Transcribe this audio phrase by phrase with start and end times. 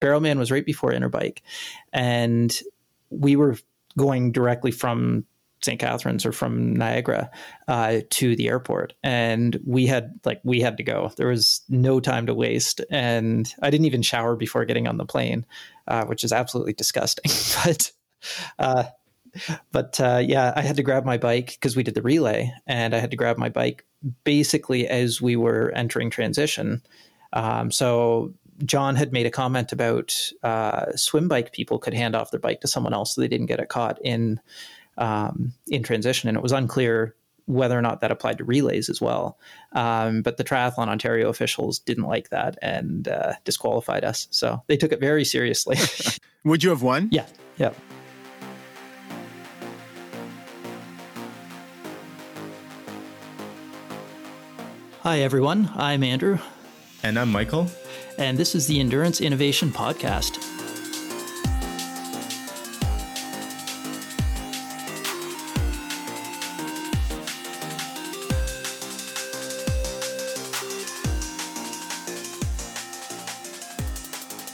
[0.00, 1.38] Barrelman was right before Interbike,
[1.92, 2.58] and
[3.10, 3.56] we were
[3.96, 5.24] going directly from
[5.62, 5.78] St.
[5.78, 7.30] Catharines or from Niagara
[7.68, 11.12] uh, to the airport, and we had like we had to go.
[11.16, 15.04] There was no time to waste, and I didn't even shower before getting on the
[15.04, 15.44] plane,
[15.86, 17.30] uh, which is absolutely disgusting.
[17.64, 17.92] but
[18.58, 18.84] uh,
[19.70, 22.94] but uh, yeah, I had to grab my bike because we did the relay, and
[22.94, 23.84] I had to grab my bike
[24.24, 26.82] basically as we were entering transition.
[27.32, 28.34] Um, so
[28.64, 32.60] John had made a comment about uh, swim bike people could hand off their bike
[32.60, 34.40] to someone else so they didn't get it caught in
[34.98, 37.14] um, in transition, and it was unclear
[37.46, 39.38] whether or not that applied to relays as well.
[39.72, 44.28] Um, but the Triathlon Ontario officials didn't like that and uh, disqualified us.
[44.30, 45.76] So they took it very seriously.
[46.44, 47.08] Would you have won?
[47.10, 47.26] Yeah.
[47.56, 47.72] Yeah.
[55.00, 55.70] Hi, everyone.
[55.74, 56.38] I'm Andrew.
[57.02, 57.68] And I'm Michael.
[58.20, 60.49] And this is the Endurance Innovation Podcast.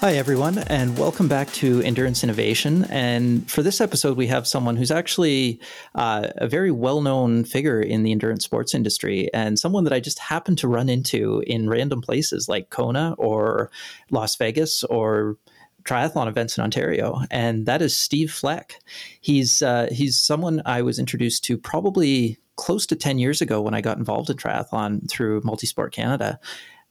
[0.06, 2.84] Hi, everyone, and welcome back to Endurance Innovation.
[2.90, 5.58] And for this episode, we have someone who's actually
[5.96, 9.98] uh, a very well known figure in the endurance sports industry and someone that I
[9.98, 13.72] just happened to run into in random places like Kona or
[14.12, 15.38] Las Vegas or
[15.82, 18.78] triathlon events in Ontario, and that is Steve Fleck.
[19.20, 23.74] He's uh, he's someone I was introduced to probably close to ten years ago when
[23.74, 26.38] I got involved in triathlon through Multisport Canada,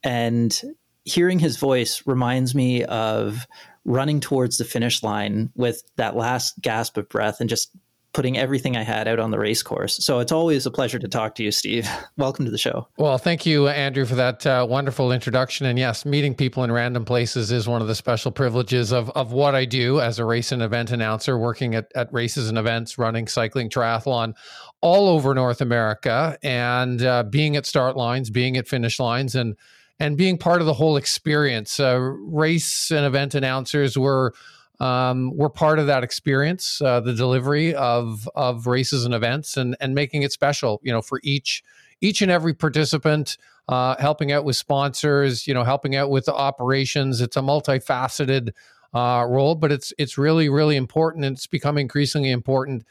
[0.03, 0.61] and
[1.05, 3.47] hearing his voice reminds me of
[3.85, 7.71] running towards the finish line with that last gasp of breath and just
[8.15, 9.97] putting everything I had out on the race course.
[10.03, 11.87] So it's always a pleasure to talk to you, Steve.
[12.17, 12.87] Welcome to the show.
[12.97, 15.65] Well, thank you, Andrew, for that uh, wonderful introduction.
[15.65, 19.33] And yes, meeting people in random places is one of the special privileges of, of
[19.33, 22.97] what I do as a race and event announcer, working at, at races and events,
[22.97, 24.33] running cycling triathlon
[24.79, 29.57] all over North America, and uh, being at start lines, being at finish lines, and
[29.99, 31.79] and being part of the whole experience.
[31.79, 34.33] Uh, race and event announcers were
[34.79, 39.75] um, were part of that experience, uh, the delivery of of races and events, and
[39.79, 40.81] and making it special.
[40.83, 41.63] You know, for each
[42.01, 43.37] each and every participant,
[43.69, 45.47] uh, helping out with sponsors.
[45.47, 47.21] You know, helping out with the operations.
[47.21, 48.51] It's a multifaceted
[48.93, 52.83] uh, role, but it's it's really really important, and it's become increasingly important.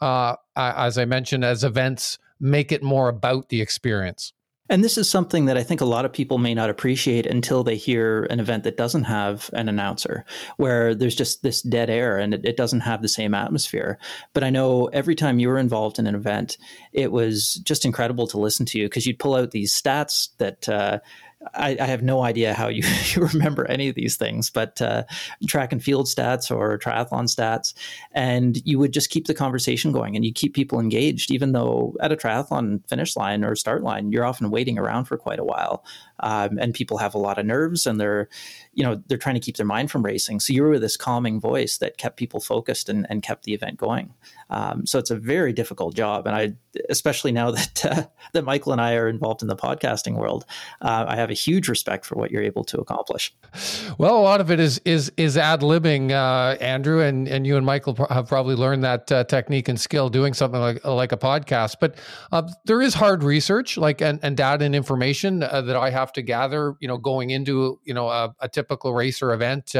[0.00, 4.32] Uh, as I mentioned, as events make it more about the experience.
[4.72, 7.62] And this is something that I think a lot of people may not appreciate until
[7.62, 10.24] they hear an event that doesn't have an announcer,
[10.56, 13.98] where there's just this dead air and it, it, doesn't have the same atmosphere.
[14.32, 16.56] But I know every time you were involved in an event,
[16.94, 20.66] it was just incredible to listen to you because you'd pull out these stats that
[20.70, 21.00] uh,
[21.54, 22.82] I, I, have no idea how you,
[23.14, 25.04] you, remember any of these things, but uh,
[25.46, 27.74] track and field stats or triathlon stats,
[28.12, 31.94] and you would just keep the conversation going and you keep people engaged, even though
[32.00, 35.44] at a triathlon finish line or start line, you're often waiting around for quite a
[35.44, 35.84] while,
[36.20, 38.28] um, and people have a lot of nerves and they're,
[38.72, 40.40] you know, they're trying to keep their mind from racing.
[40.40, 43.76] So you were this calming voice that kept people focused and, and kept the event
[43.76, 44.14] going.
[44.50, 46.52] Um, so it's a very difficult job, and I,
[46.90, 48.02] especially now that uh,
[48.34, 50.44] that Michael and I are involved in the podcasting world,
[50.82, 53.34] uh, I have a huge respect for what you're able to accomplish.
[53.96, 57.56] Well, a lot of it is is is ad libbing, uh, Andrew, and and you
[57.56, 61.16] and Michael have probably learned that uh, technique and skill doing something like like a
[61.16, 61.76] podcast.
[61.80, 61.96] But
[62.30, 66.01] uh, there is hard research, like and, and data and information uh, that I have
[66.14, 66.74] to gather.
[66.80, 69.74] You know, going into you know a, a typical race or event,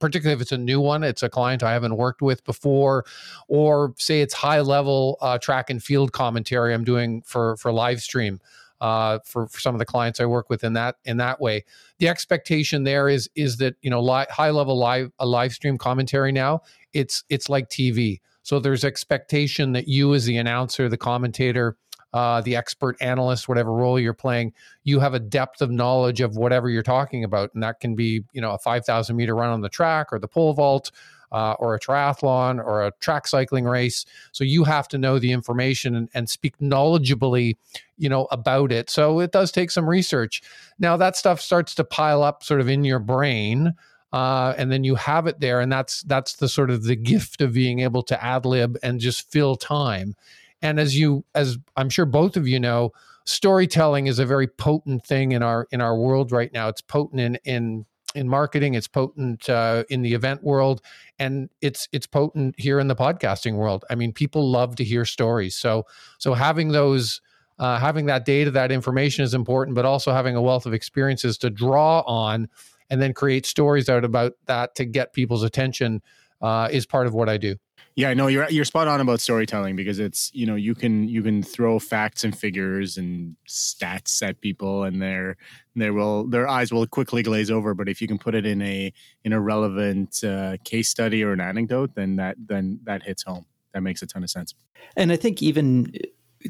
[0.00, 3.04] particularly if it's a new one, it's a client I haven't worked with before,
[3.48, 8.02] or say it's high level uh, track and field commentary I'm doing for for live
[8.02, 8.40] stream.
[8.80, 11.64] Uh, for, for, some of the clients I work with in that in that way.
[11.98, 15.78] The expectation there is is that you know li- high level live a live stream
[15.78, 16.62] commentary now
[16.92, 18.20] it's it's like TV.
[18.42, 21.76] So there's expectation that you as the announcer, the commentator,
[22.12, 24.52] uh, the expert analyst, whatever role you're playing,
[24.84, 28.24] you have a depth of knowledge of whatever you're talking about, and that can be
[28.32, 30.90] you know a 5,000 meter run on the track or the pole vault
[31.32, 34.04] uh, or a triathlon or a track cycling race.
[34.32, 37.56] So you have to know the information and, and speak knowledgeably,
[37.96, 38.90] you know, about it.
[38.90, 40.42] So it does take some research.
[40.78, 43.74] Now that stuff starts to pile up sort of in your brain.
[44.12, 47.40] Uh, and then you have it there, and that's that's the sort of the gift
[47.40, 50.14] of being able to ad lib and just fill time.
[50.62, 52.92] And as you, as I'm sure both of you know,
[53.24, 56.68] storytelling is a very potent thing in our in our world right now.
[56.68, 60.82] It's potent in in in marketing it's potent uh, in the event world
[61.18, 65.06] and it's it's potent here in the podcasting world i mean people love to hear
[65.06, 65.86] stories so
[66.18, 67.22] so having those
[67.58, 71.38] uh, having that data that information is important but also having a wealth of experiences
[71.38, 72.46] to draw on
[72.92, 76.02] and then create stories out about that to get people's attention
[76.42, 77.56] uh, is part of what I do.
[77.94, 81.22] Yeah, no, you're you're spot on about storytelling because it's you know you can you
[81.22, 85.36] can throw facts and figures and stats at people and their
[85.76, 87.74] they will their eyes will quickly glaze over.
[87.74, 88.92] But if you can put it in a
[89.24, 93.44] in a relevant uh, case study or an anecdote, then that then that hits home.
[93.74, 94.54] That makes a ton of sense.
[94.96, 95.92] And I think even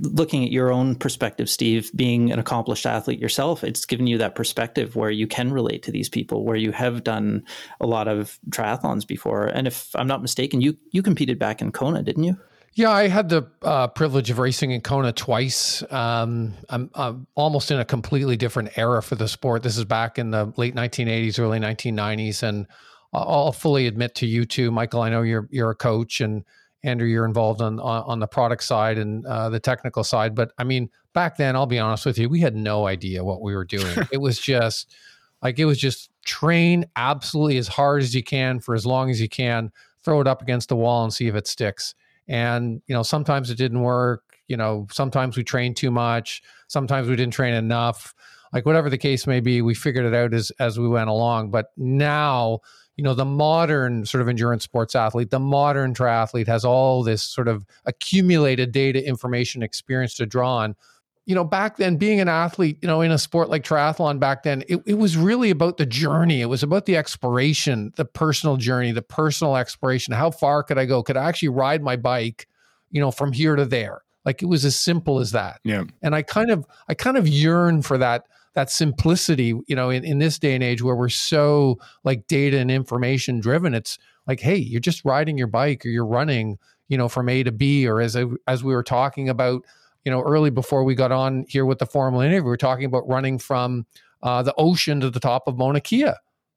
[0.00, 4.34] looking at your own perspective, Steve, being an accomplished athlete yourself, it's given you that
[4.34, 7.44] perspective where you can relate to these people, where you have done
[7.80, 9.46] a lot of triathlons before.
[9.46, 12.36] And if I'm not mistaken, you you competed back in Kona, didn't you?
[12.74, 15.82] Yeah, I had the uh, privilege of racing in Kona twice.
[15.92, 19.62] Um, I'm, I'm, almost in a completely different era for the sport.
[19.62, 22.66] This is back in the late 1980s, early 1990s, and
[23.12, 25.02] I'll fully admit to you too, Michael.
[25.02, 26.44] I know you're you're a coach and
[26.84, 30.34] Andrew, you're involved on on, on the product side and uh, the technical side.
[30.34, 33.42] But I mean, back then, I'll be honest with you, we had no idea what
[33.42, 33.96] we were doing.
[34.12, 34.94] it was just
[35.42, 39.20] like it was just train absolutely as hard as you can for as long as
[39.20, 39.70] you can,
[40.04, 41.94] throw it up against the wall and see if it sticks.
[42.28, 44.22] And you know, sometimes it didn't work.
[44.48, 46.42] You know, sometimes we trained too much.
[46.68, 48.14] Sometimes we didn't train enough.
[48.52, 51.50] Like whatever the case may be, we figured it out as as we went along.
[51.50, 52.60] But now
[52.96, 57.22] you know the modern sort of endurance sports athlete the modern triathlete has all this
[57.22, 60.76] sort of accumulated data information experience to draw on.
[61.24, 64.42] You know back then being an athlete you know in a sport like triathlon back
[64.42, 66.40] then it, it was really about the journey.
[66.40, 70.14] It was about the exploration the personal journey the personal exploration.
[70.14, 71.02] How far could i go?
[71.02, 72.48] Could i actually ride my bike
[72.90, 74.02] you know from here to there?
[74.24, 75.60] Like it was as simple as that.
[75.64, 75.84] Yeah.
[76.02, 80.04] And i kind of i kind of yearn for that that simplicity, you know, in,
[80.04, 84.40] in this day and age where we're so like data and information driven, it's like,
[84.40, 86.58] hey, you're just riding your bike or you're running,
[86.88, 88.16] you know, from A to B, or as
[88.46, 89.64] as we were talking about,
[90.04, 92.84] you know, early before we got on here with the formal interview, we were talking
[92.84, 93.86] about running from
[94.22, 96.10] uh, the ocean to the top of Mauna Kea.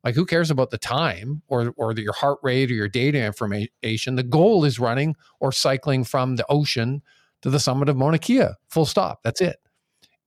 [0.04, 3.24] Like, who cares about the time or or the, your heart rate or your data
[3.24, 4.16] information?
[4.16, 7.02] The goal is running or cycling from the ocean
[7.42, 8.50] to the summit of Mauna Kea.
[8.68, 9.22] Full stop.
[9.24, 9.65] That's it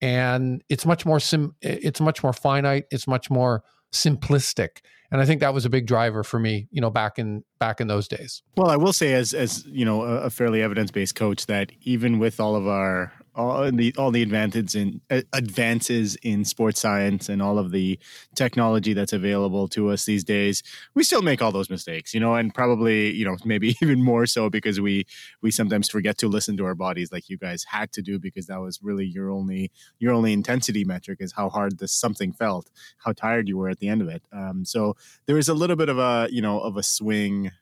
[0.00, 3.62] and it's much more sim it's much more finite it's much more
[3.92, 4.78] simplistic
[5.10, 7.80] and i think that was a big driver for me you know back in back
[7.80, 8.42] in those days.
[8.56, 12.38] Well i will say as as you know a, fairly evidence-based coach that even with
[12.38, 17.40] all of our all the all the advances in uh, advances in sports science and
[17.40, 17.99] all of the
[18.35, 20.62] technology that's available to us these days,
[20.94, 24.26] we still make all those mistakes, you know, and probably you know maybe even more
[24.26, 25.06] so because we
[25.40, 28.46] we sometimes forget to listen to our bodies like you guys had to do because
[28.49, 29.70] that was really your only
[30.00, 32.69] your only intensity metric is how hard this something felt,
[32.99, 34.23] how tired you were at the end of it.
[34.32, 34.96] Um, so
[35.26, 37.52] there is a little bit of a you know of a swing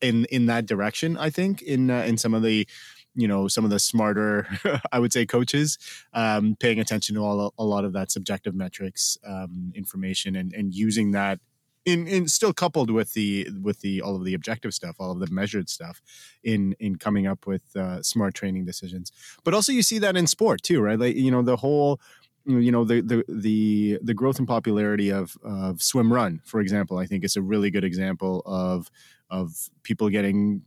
[0.00, 1.16] in in that direction.
[1.16, 2.66] I think in uh, in some of the
[3.14, 4.46] you know some of the smarter
[4.92, 5.78] i would say coaches
[6.12, 10.74] um, paying attention to all, a lot of that subjective metrics um, information and, and
[10.74, 11.38] using that
[11.86, 15.18] in, in still coupled with the with the all of the objective stuff all of
[15.18, 16.02] the measured stuff
[16.44, 19.12] in in coming up with uh, smart training decisions.
[19.44, 20.98] But also you see that in sport too right?
[20.98, 22.00] Like you know the whole
[22.46, 26.96] you know the the the the growth and popularity of of swim run for example
[26.98, 28.90] i think it's a really good example of
[29.30, 30.62] of people getting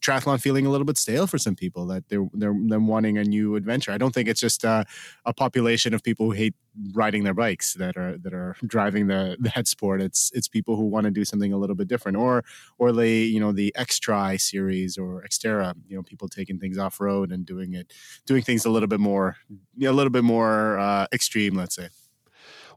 [0.00, 3.24] triathlon feeling a little bit stale for some people that they're they're them wanting a
[3.24, 3.92] new adventure.
[3.92, 4.84] I don't think it's just uh,
[5.26, 6.54] a population of people who hate
[6.94, 10.00] riding their bikes that are that are driving the that sport.
[10.00, 12.44] It's it's people who want to do something a little bit different, or
[12.78, 15.74] or the you know the Xtri series or Xterra.
[15.88, 17.92] You know, people taking things off road and doing it
[18.26, 19.36] doing things a little bit more
[19.82, 21.54] a little bit more uh, extreme.
[21.54, 21.88] Let's say.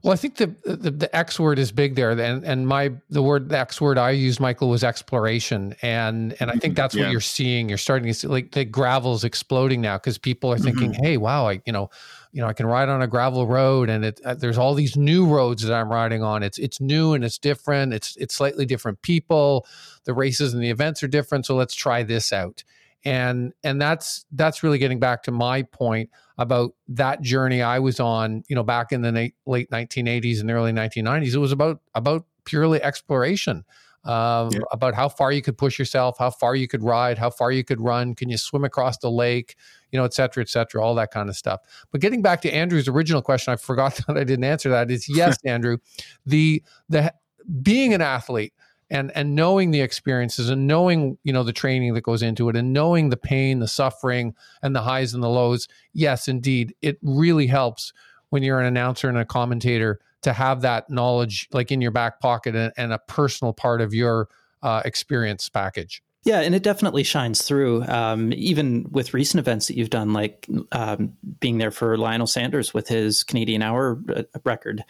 [0.04, 3.24] Well, I think the, the, the X word is big there, and and my the
[3.24, 6.74] word the X word I used, Michael, was exploration, and and I think mm-hmm.
[6.74, 7.04] that's yeah.
[7.06, 7.70] what you're seeing.
[7.70, 11.04] You're starting to see like the gravel's exploding now because people are thinking, mm-hmm.
[11.04, 11.90] hey, wow, I you know,
[12.32, 14.96] you know, I can ride on a gravel road, and it uh, there's all these
[14.96, 16.44] new roads that I'm riding on.
[16.44, 17.94] It's it's new and it's different.
[17.94, 19.66] It's it's slightly different people.
[20.04, 22.64] The races and the events are different, so let's try this out
[23.06, 28.00] and and that's that's really getting back to my point about that journey I was
[28.00, 31.34] on, you know, back in the na- late 1980s and early 1990s.
[31.34, 33.64] It was about about purely exploration,
[34.06, 34.60] um, yeah.
[34.72, 37.64] about how far you could push yourself, how far you could ride, how far you
[37.64, 39.56] could run, can you swim across the lake,
[39.92, 41.62] you know, et cetera, et cetera, all that kind of stuff.
[41.92, 44.90] But getting back to Andrew's original question, I forgot that I didn't answer that.
[44.90, 45.78] Is yes, Andrew,
[46.26, 47.14] the the
[47.62, 48.54] being an athlete
[48.90, 52.56] and and knowing the experiences and knowing you know the training that goes into it
[52.56, 56.98] and knowing the pain the suffering and the highs and the lows yes indeed it
[57.02, 57.94] really helps
[58.30, 62.20] when you're an announcer and a commentator to have that knowledge like in your back
[62.20, 64.28] pocket and, and a personal part of your
[64.64, 67.84] uh, experience package yeah, and it definitely shines through.
[67.84, 72.74] Um, even with recent events that you've done, like um, being there for Lionel Sanders
[72.74, 74.84] with his Canadian Hour uh, record,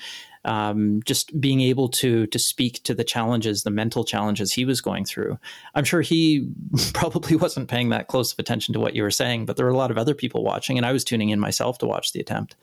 [0.46, 4.80] um, just being able to to speak to the challenges, the mental challenges he was
[4.80, 5.38] going through.
[5.74, 6.48] I'm sure he
[6.94, 9.72] probably wasn't paying that close of attention to what you were saying, but there were
[9.72, 12.20] a lot of other people watching, and I was tuning in myself to watch the
[12.20, 12.56] attempt.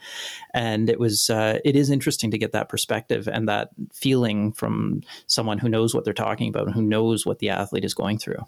[0.54, 5.02] And it was uh, it is interesting to get that perspective and that feeling from
[5.26, 8.18] someone who knows what they're talking about and who knows what the athlete is going
[8.18, 8.44] through.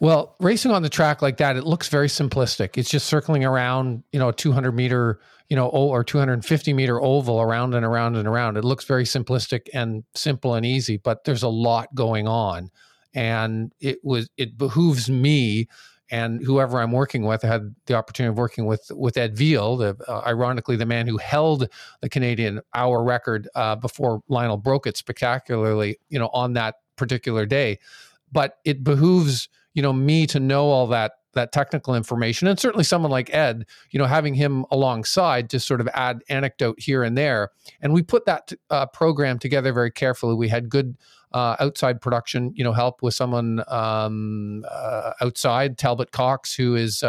[0.00, 2.78] Well, racing on the track like that, it looks very simplistic.
[2.78, 7.38] It's just circling around, you know, a 200 meter, you know, or 250 meter oval
[7.40, 8.56] around and around and around.
[8.56, 12.70] It looks very simplistic and simple and easy, but there's a lot going on.
[13.12, 15.68] And it was, it behooves me
[16.10, 19.76] and whoever I'm working with, I had the opportunity of working with with Ed Veal,
[19.76, 21.68] the, uh, ironically the man who held
[22.00, 27.46] the Canadian hour record uh, before Lionel broke it spectacularly, you know, on that particular
[27.46, 27.78] day.
[28.32, 32.48] But it behooves you know me to know all that that technical information.
[32.48, 36.80] And certainly someone like ed you know having him alongside to sort of add anecdote
[36.80, 37.50] here and there.
[37.80, 40.34] And we put that uh, program together very carefully.
[40.34, 40.96] We had good
[41.32, 47.02] uh, outside production you know help with someone um, uh, outside talbot cox who is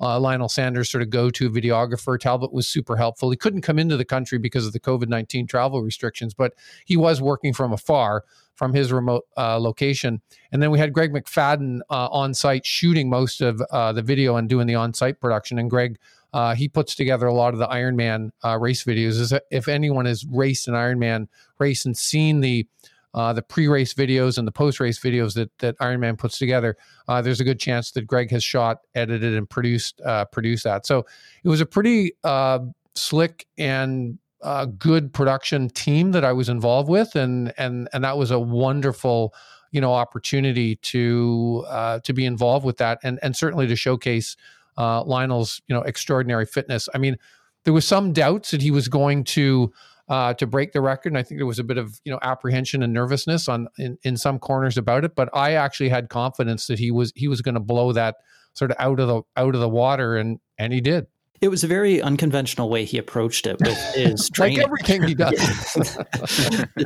[0.00, 2.18] uh, Lionel Sanders sort of go to videographer.
[2.18, 3.30] Talbot was super helpful.
[3.30, 6.96] He couldn't come into the country because of the COVID 19 travel restrictions, but he
[6.96, 8.24] was working from afar
[8.58, 10.20] from his remote uh, location.
[10.50, 14.36] And then we had Greg McFadden uh, on site shooting most of uh, the video
[14.36, 15.60] and doing the on site production.
[15.60, 15.96] And Greg,
[16.32, 19.38] uh, he puts together a lot of the Ironman uh, race videos.
[19.50, 21.28] If anyone has raced an Ironman
[21.58, 22.66] race and seen the
[23.14, 26.76] uh, the pre-race videos and the post-race videos that that Ironman puts together,
[27.08, 30.86] uh, there's a good chance that Greg has shot, edited, and produced uh, produced that.
[30.86, 31.06] So
[31.42, 32.60] it was a pretty uh,
[32.94, 38.18] slick and uh, good production team that I was involved with, and and and that
[38.18, 39.34] was a wonderful
[39.70, 44.36] you know opportunity to uh, to be involved with that, and and certainly to showcase
[44.76, 46.88] Lionel's you know extraordinary fitness.
[46.94, 47.16] I mean,
[47.64, 49.72] there was some doubts that he was going to
[50.08, 51.12] uh, to break the record.
[51.12, 53.98] And I think there was a bit of you know apprehension and nervousness on in,
[54.02, 55.14] in some corners about it.
[55.14, 58.16] But I actually had confidence that he was he was going to blow that
[58.54, 61.06] sort of out of the out of the water, and and he did.
[61.40, 64.58] It was a very unconventional way he approached it with his training.
[64.58, 65.96] like everything he does.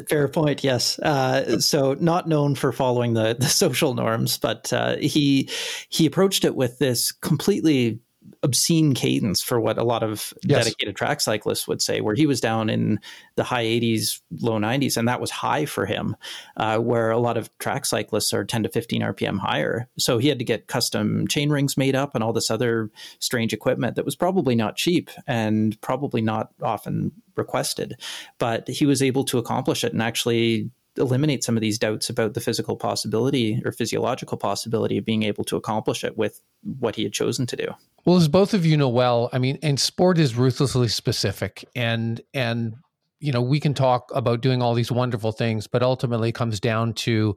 [0.11, 0.62] Fair point.
[0.62, 0.99] Yes.
[0.99, 5.49] Uh, so not known for following the, the social norms, but uh, he
[5.88, 8.00] he approached it with this completely
[8.42, 10.64] obscene cadence for what a lot of yes.
[10.64, 12.99] dedicated track cyclists would say, where he was down in
[13.37, 16.16] the high 80s, low 90s, and that was high for him,
[16.56, 19.88] uh, where a lot of track cyclists are 10 to 15 RPM higher.
[19.99, 23.52] So he had to get custom chain rings made up and all this other strange
[23.52, 27.94] equipment that was probably not cheap and probably not often requested.
[28.38, 32.34] But he was able to accomplish it and actually eliminate some of these doubts about
[32.34, 36.40] the physical possibility or physiological possibility of being able to accomplish it with
[36.78, 37.66] what he had chosen to do.
[38.04, 42.20] Well, as both of you know well, I mean, and sport is ruthlessly specific and
[42.34, 42.75] and
[43.22, 46.92] you know, we can talk about doing all these wonderful things, but ultimately comes down
[46.92, 47.37] to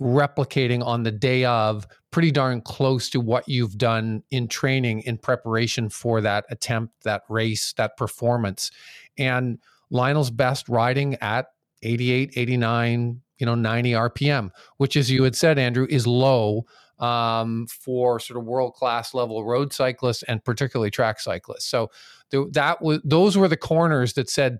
[0.00, 5.18] replicating on the day of pretty darn close to what you've done in training in
[5.18, 8.70] preparation for that attempt, that race, that performance.
[9.18, 9.58] And
[9.90, 11.46] Lionel's best riding at
[11.86, 16.64] 88, 89, you know, 90 RPM, which, as you had said, Andrew, is low
[16.98, 21.66] um, for sort of world class level road cyclists and particularly track cyclists.
[21.66, 21.90] So
[22.30, 24.58] th- that was those were the corners that said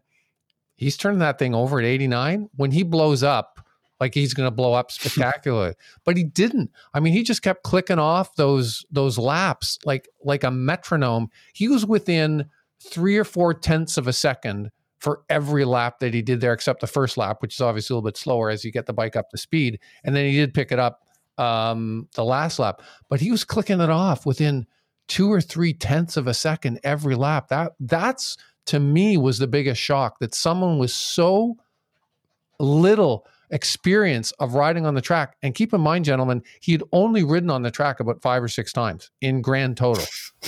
[0.76, 3.60] he's turning that thing over at 89 when he blows up.
[3.98, 6.70] Like he's going to blow up spectacularly, but he didn't.
[6.92, 11.28] I mean, he just kept clicking off those those laps like like a metronome.
[11.54, 12.50] He was within
[12.82, 16.80] three or four tenths of a second for every lap that he did there, except
[16.80, 19.16] the first lap, which is obviously a little bit slower as you get the bike
[19.16, 19.78] up to speed.
[20.04, 21.02] And then he did pick it up
[21.38, 24.66] um, the last lap, but he was clicking it off within
[25.08, 27.48] two or three tenths of a second every lap.
[27.48, 28.36] That that's
[28.66, 31.56] to me was the biggest shock that someone was so
[32.58, 35.36] little experience of riding on the track.
[35.42, 38.48] And keep in mind, gentlemen, he had only ridden on the track about five or
[38.48, 40.04] six times in grand total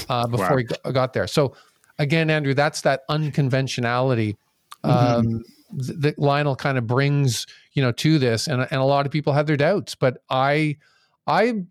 [0.09, 0.79] uh, before wow.
[0.85, 1.27] he got there.
[1.27, 1.55] So
[1.99, 4.37] again, Andrew, that's that unconventionality
[4.85, 4.91] mm-hmm.
[4.91, 5.45] um,
[6.01, 9.33] that Lionel kind of brings, you know, to this, and and a lot of people
[9.33, 10.77] have their doubts, but I,
[11.27, 11.65] I,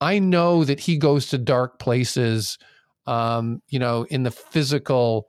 [0.00, 2.58] I know that he goes to dark places,
[3.06, 5.28] um, you know, in the physical,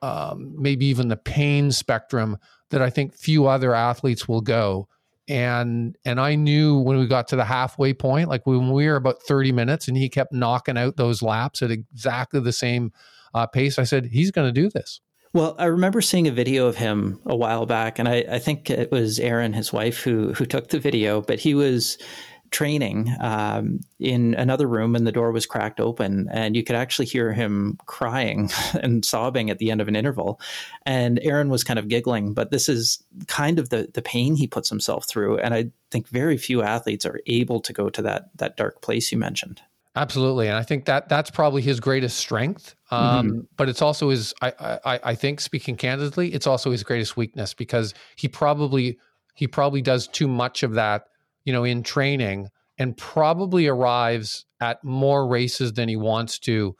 [0.00, 2.38] um, maybe even the pain spectrum
[2.70, 4.88] that I think few other athletes will go.
[5.28, 8.96] And and I knew when we got to the halfway point, like when we were
[8.96, 12.92] about 30 minutes and he kept knocking out those laps at exactly the same
[13.34, 13.78] uh, pace.
[13.78, 15.00] I said, he's going to do this.
[15.34, 18.68] Well, I remember seeing a video of him a while back, and I, I think
[18.68, 21.22] it was Erin, his wife, who who took the video.
[21.22, 21.96] But he was
[22.52, 27.06] training um, in another room, and the door was cracked open, and you could actually
[27.06, 30.40] hear him crying and sobbing at the end of an interval.
[30.86, 34.46] And Erin was kind of giggling, but this is kind of the the pain he
[34.46, 38.30] puts himself through, and I think very few athletes are able to go to that
[38.36, 39.60] that dark place you mentioned.
[39.94, 42.74] Absolutely, and I think that that's probably his greatest strength.
[42.90, 43.40] Um, mm-hmm.
[43.56, 44.32] But it's also his.
[44.40, 48.98] I, I I think speaking candidly, it's also his greatest weakness because he probably
[49.34, 51.06] he probably does too much of that,
[51.44, 56.76] you know, in training, and probably arrives at more races than he wants to,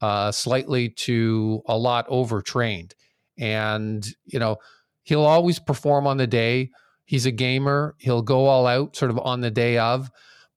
[0.00, 2.94] uh, slightly to a lot overtrained,
[3.38, 4.56] and you know,
[5.02, 6.70] he'll always perform on the day.
[7.04, 7.94] He's a gamer.
[7.98, 10.10] He'll go all out, sort of on the day of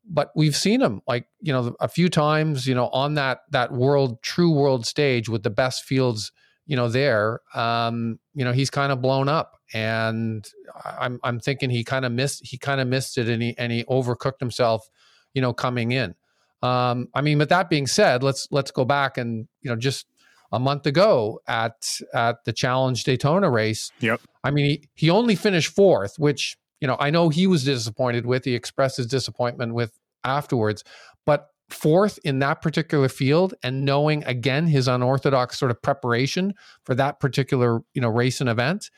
[0.10, 3.72] but we've seen him like you know a few times you know on that that
[3.72, 6.32] world true world stage with the best fields
[6.66, 10.50] you know there um you know he's kind of blown up and
[10.98, 13.72] i'm i'm thinking he kind of missed he kind of missed it and he and
[13.72, 14.90] he overcooked himself
[15.34, 16.16] you know coming in
[16.62, 20.08] um i mean with that being said let's let's go back and you know just
[20.52, 25.36] a month ago at at the challenge daytona race yep i mean he he only
[25.36, 28.46] finished fourth which you know, I know he was disappointed with.
[28.46, 30.84] He expressed his disappointment with afterwards,
[31.26, 36.96] but fourth in that particular field and knowing again his unorthodox sort of preparation for
[36.96, 38.90] that particular you know race and event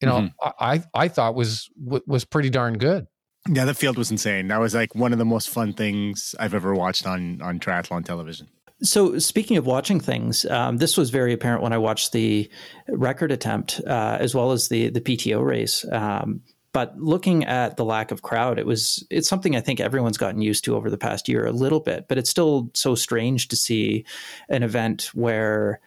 [0.00, 0.48] you know mm-hmm.
[0.60, 3.06] i i thought was was pretty darn good
[3.48, 6.54] yeah the field was insane that was like one of the most fun things i've
[6.54, 8.48] ever watched on on triathlon television
[8.80, 12.48] so, speaking of watching things, um, this was very apparent when I watched the
[12.86, 15.84] record attempt uh, as well as the the PTO race.
[15.90, 20.18] Um, but looking at the lack of crowd, it was it's something I think everyone's
[20.18, 22.06] gotten used to over the past year a little bit.
[22.08, 24.04] But it's still so strange to see
[24.48, 25.80] an event where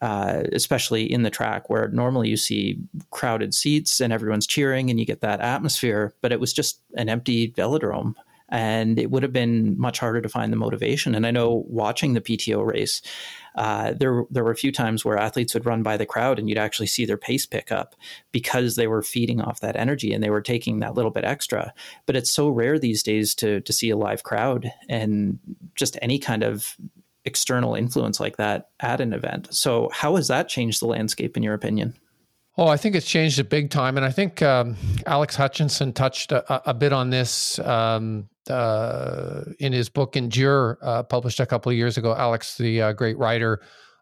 [0.00, 2.78] uh, especially in the track where normally you see
[3.10, 7.08] crowded seats and everyone's cheering and you get that atmosphere, but it was just an
[7.08, 8.14] empty velodrome.
[8.50, 11.14] And it would have been much harder to find the motivation.
[11.14, 13.02] And I know watching the PTO race,
[13.56, 16.48] uh, there there were a few times where athletes would run by the crowd and
[16.48, 17.94] you'd actually see their pace pick up
[18.32, 21.74] because they were feeding off that energy and they were taking that little bit extra.
[22.06, 25.38] But it's so rare these days to to see a live crowd and
[25.74, 26.76] just any kind of
[27.28, 29.46] external influence like that at an event.
[29.54, 31.94] So how has that changed the landscape in your opinion?
[32.56, 36.32] Oh, I think it's changed it big time, and I think um, Alex Hutchinson touched
[36.32, 41.70] a, a bit on this um, uh, in his book Endure, uh, published a couple
[41.70, 42.16] of years ago.
[42.16, 43.60] Alex, the uh, great writer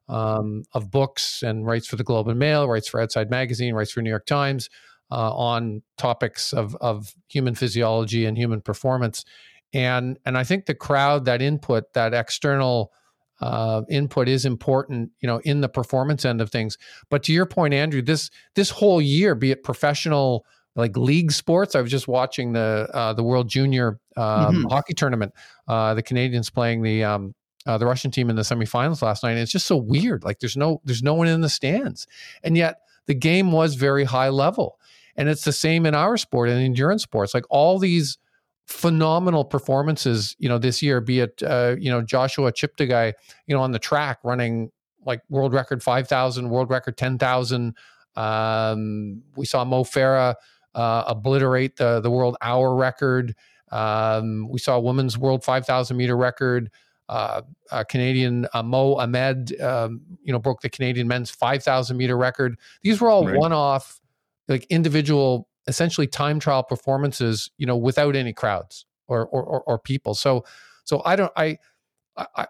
[0.09, 3.93] um, of books and writes for the Globe and Mail, writes for Outside Magazine, writes
[3.93, 4.71] for New York Times
[5.11, 9.27] uh, on topics of of human physiology and human performance.
[9.75, 12.93] And and I think the crowd, that input, that external
[13.41, 16.79] uh, input is important, you know, in the performance end of things.
[17.11, 20.45] But to your point, Andrew, this this whole year, be it professional
[20.77, 21.75] like league sports.
[21.75, 24.65] I was just watching the uh, the World Junior um, mm-hmm.
[24.69, 25.33] hockey tournament.
[25.67, 27.35] Uh, the Canadians playing the um,
[27.67, 29.33] uh, the Russian team in the semifinals last night.
[29.33, 30.25] And it's just so weird.
[30.25, 32.07] Like there's no there's no one in the stands,
[32.43, 34.79] and yet the game was very high level.
[35.19, 37.33] And it's the same in our sport and endurance sports.
[37.33, 38.19] Like all these
[38.67, 43.13] phenomenal performances, you know, this year, be it uh, you know Joshua Cheptegei,
[43.47, 44.71] you know, on the track running
[45.05, 47.75] like world record five thousand, world record ten thousand.
[48.17, 50.35] Um, we saw Mo Farah
[50.75, 53.35] uh, obliterate the the world hour record.
[53.73, 56.71] Um, we saw a women's world 5,000 meter record.
[57.09, 57.43] Uh,
[57.89, 62.59] Canadian uh, Mo Ahmed, um, you know, broke the Canadian men's 5,000 meter record.
[62.83, 63.37] These were all right.
[63.37, 64.01] one-off,
[64.49, 69.79] like individual, essentially time trial performances, you know, without any crowds or or, or, or
[69.79, 70.15] people.
[70.15, 70.45] So,
[70.85, 71.59] so I don't, I,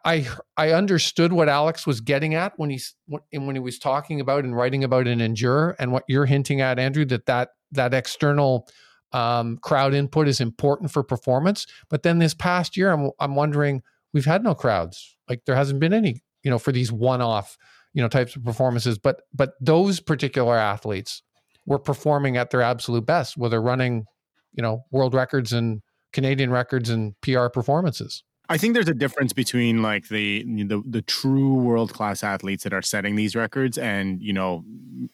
[0.04, 4.44] I, I, understood what Alex was getting at when he's when he was talking about
[4.44, 8.68] and writing about an endure, and what you're hinting at, Andrew, that that that external
[9.12, 11.66] um, crowd input is important for performance.
[11.88, 15.16] But then this past year, I'm I'm wondering we've had no crowds.
[15.28, 17.58] Like there hasn't been any, you know, for these one-off,
[17.92, 18.98] you know, types of performances.
[18.98, 21.22] But but those particular athletes
[21.66, 24.06] were performing at their absolute best, where they're running,
[24.52, 28.22] you know, world records and Canadian records and PR performances.
[28.48, 32.72] I think there's a difference between like the the, the true world class athletes that
[32.72, 34.64] are setting these records and you know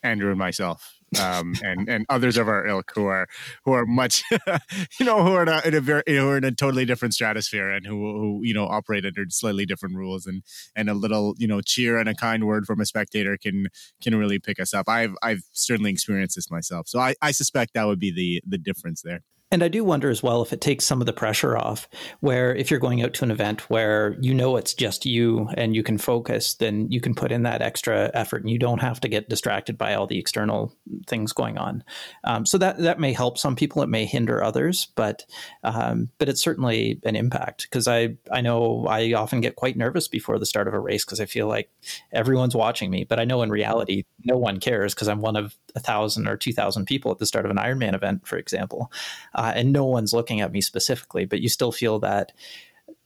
[0.02, 3.26] Andrew and myself um, and and others of our ilk who are
[3.64, 4.22] who are much
[5.00, 7.14] you know who are in a, in a very who are in a totally different
[7.14, 10.42] stratosphere and who who you know operate under slightly different rules and
[10.74, 13.66] and a little you know cheer and a kind word from a spectator can
[14.02, 14.88] can really pick us up.
[14.88, 18.58] I've I've certainly experienced this myself, so I I suspect that would be the the
[18.58, 19.22] difference there.
[19.52, 21.86] And I do wonder as well if it takes some of the pressure off,
[22.20, 25.76] where if you're going out to an event where you know it's just you and
[25.76, 28.98] you can focus, then you can put in that extra effort and you don't have
[29.00, 30.74] to get distracted by all the external
[31.06, 31.84] things going on.
[32.24, 35.26] Um, so that that may help some people, it may hinder others, but
[35.62, 40.08] um, but it's certainly an impact because I I know I often get quite nervous
[40.08, 41.68] before the start of a race because I feel like
[42.10, 45.54] everyone's watching me, but I know in reality no one cares because I'm one of
[45.74, 48.90] a thousand or two thousand people at the start of an Ironman event, for example
[49.34, 52.32] uh, and no one's looking at me specifically, but you still feel that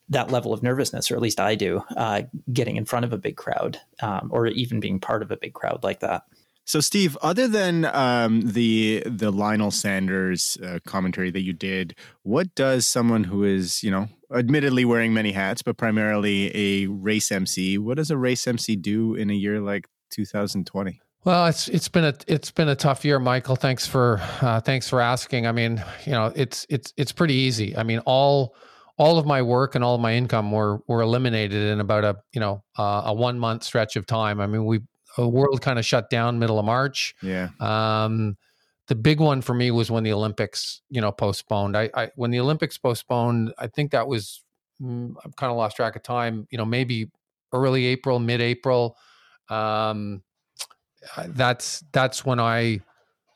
[0.08, 3.18] that level of nervousness, or at least I do, uh, getting in front of a
[3.18, 6.22] big crowd, um, or even being part of a big crowd like that.
[6.64, 12.54] So, Steve, other than um, the the Lionel Sanders uh, commentary that you did, what
[12.54, 17.78] does someone who is, you know, admittedly wearing many hats, but primarily a race MC,
[17.78, 21.00] what does a race MC do in a year like 2020?
[21.26, 23.56] Well, it's it's been a it's been a tough year, Michael.
[23.56, 25.44] Thanks for uh, thanks for asking.
[25.48, 27.76] I mean, you know, it's it's it's pretty easy.
[27.76, 28.54] I mean, all
[28.96, 32.16] all of my work and all of my income were were eliminated in about a
[32.32, 34.40] you know uh, a one month stretch of time.
[34.40, 34.82] I mean, we
[35.16, 37.16] the world kind of shut down middle of March.
[37.20, 37.48] Yeah.
[37.58, 38.36] Um,
[38.86, 41.76] the big one for me was when the Olympics, you know, postponed.
[41.76, 44.44] I, I when the Olympics postponed, I think that was
[44.80, 46.46] mm, I've kind of lost track of time.
[46.52, 47.10] You know, maybe
[47.52, 48.96] early April, mid April.
[49.48, 50.22] Um,
[51.28, 52.80] that's that's when I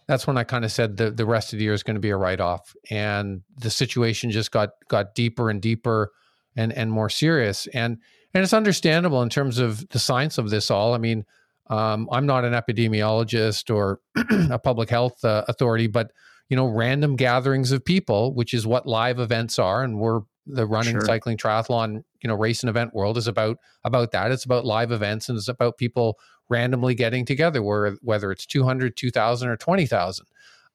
[0.07, 2.01] that's when I kind of said the the rest of the year is going to
[2.01, 6.11] be a write off, and the situation just got got deeper and deeper
[6.57, 7.99] and and more serious, and
[8.35, 10.94] and it's understandable in terms of the science of this all.
[10.94, 11.25] I mean,
[11.68, 14.01] um, I'm not an epidemiologist or
[14.51, 16.11] a public health uh, authority, but
[16.49, 20.66] you know, random gatherings of people, which is what live events are, and we're the
[20.66, 21.05] running, sure.
[21.05, 24.33] cycling, triathlon, you know, race and event world is about about that.
[24.33, 26.18] It's about live events and it's about people
[26.51, 30.27] randomly getting together, where whether it's 200, 2,000, or 20,000.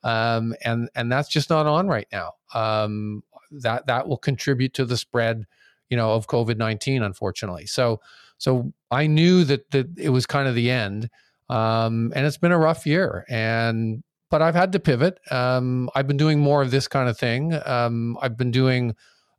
[0.04, 2.34] Um, and and that's just not on right now.
[2.54, 5.46] Um, that that will contribute to the spread,
[5.90, 7.66] you know, of COVID nineteen, unfortunately.
[7.66, 8.02] So
[8.38, 11.10] so I knew that that it was kind of the end,
[11.50, 13.26] um, and it's been a rough year.
[13.30, 15.20] And but I've had to pivot.
[15.32, 17.60] Um, I've been doing more of this kind of thing.
[17.66, 18.96] Um, I've been doing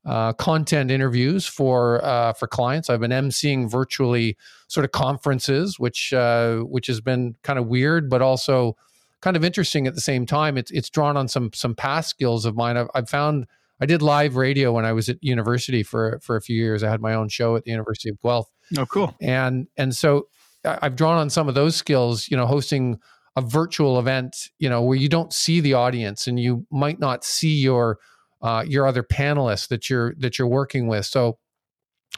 [0.07, 2.89] uh, content interviews for uh, for clients.
[2.89, 4.37] I've been emceeing virtually
[4.69, 8.77] sort of conferences, which uh, which has been kind of weird, but also
[9.21, 10.57] kind of interesting at the same time.
[10.57, 12.77] It's it's drawn on some some past skills of mine.
[12.77, 13.47] I've, I've found
[13.81, 16.85] I did live radio when I was at university for for a few years.
[16.85, 18.49] I had my own show at the University of Guelph.
[18.79, 19.15] Oh, cool!
[19.21, 20.29] And and so
[20.65, 22.29] I've drawn on some of those skills.
[22.29, 23.01] You know, hosting
[23.35, 24.51] a virtual event.
[24.61, 27.99] You know, where you don't see the audience and you might not see your
[28.43, 31.07] uh, your other panelists that you're that you're working with.
[31.07, 31.39] So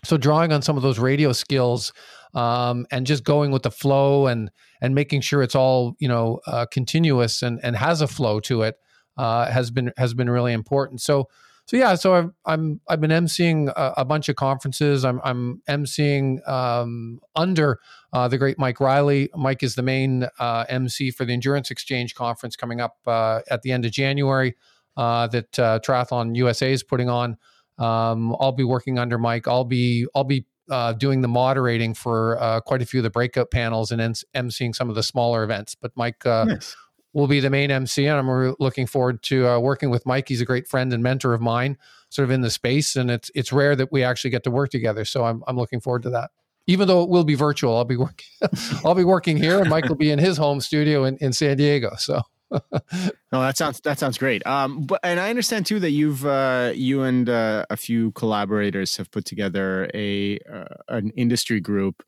[0.04, 1.92] so drawing on some of those radio skills
[2.34, 4.50] um, and just going with the flow and
[4.80, 8.62] and making sure it's all you know uh, continuous and and has a flow to
[8.62, 8.76] it
[9.16, 11.00] uh, has been has been really important.
[11.00, 11.28] So
[11.66, 15.04] so yeah, so I've I'm I've been emceeing a, a bunch of conferences.
[15.04, 17.80] I'm I'm emceeing um, under
[18.12, 19.28] uh, the great Mike Reilly.
[19.36, 23.62] Mike is the main uh, MC for the Endurance Exchange conference coming up uh, at
[23.62, 24.54] the end of January
[24.98, 27.36] that uh, Triathlon USA is putting on.
[27.78, 29.46] Um, I'll be working under Mike.
[29.46, 33.10] I'll be I'll be uh, doing the moderating for uh, quite a few of the
[33.10, 35.74] breakout panels and emceeing some of the smaller events.
[35.74, 36.76] But Mike uh, nice.
[37.12, 40.28] will be the main MC, and I'm re- looking forward to uh, working with Mike.
[40.28, 41.78] He's a great friend and mentor of mine,
[42.10, 44.70] sort of in the space, and it's it's rare that we actually get to work
[44.70, 45.04] together.
[45.04, 46.30] So I'm I'm looking forward to that.
[46.66, 48.26] Even though it will be virtual, I'll be working
[48.84, 51.56] I'll be working here, and Mike will be in his home studio in, in San
[51.56, 51.94] Diego.
[51.96, 52.22] So
[52.72, 54.46] no, that sounds that sounds great.
[54.46, 58.96] Um, but and I understand too that you've uh, you and uh, a few collaborators
[58.96, 62.02] have put together a uh, an industry group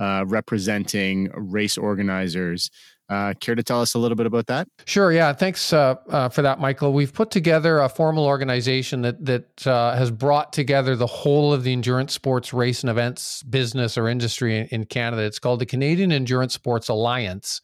[0.00, 2.70] uh, representing race organizers.
[3.08, 4.66] Uh, care to tell us a little bit about that?
[4.86, 5.12] Sure.
[5.12, 5.34] Yeah.
[5.34, 6.94] Thanks uh, uh, for that, Michael.
[6.94, 11.62] We've put together a formal organization that that uh, has brought together the whole of
[11.62, 15.22] the endurance sports race and events business or industry in, in Canada.
[15.24, 17.60] It's called the Canadian Endurance Sports Alliance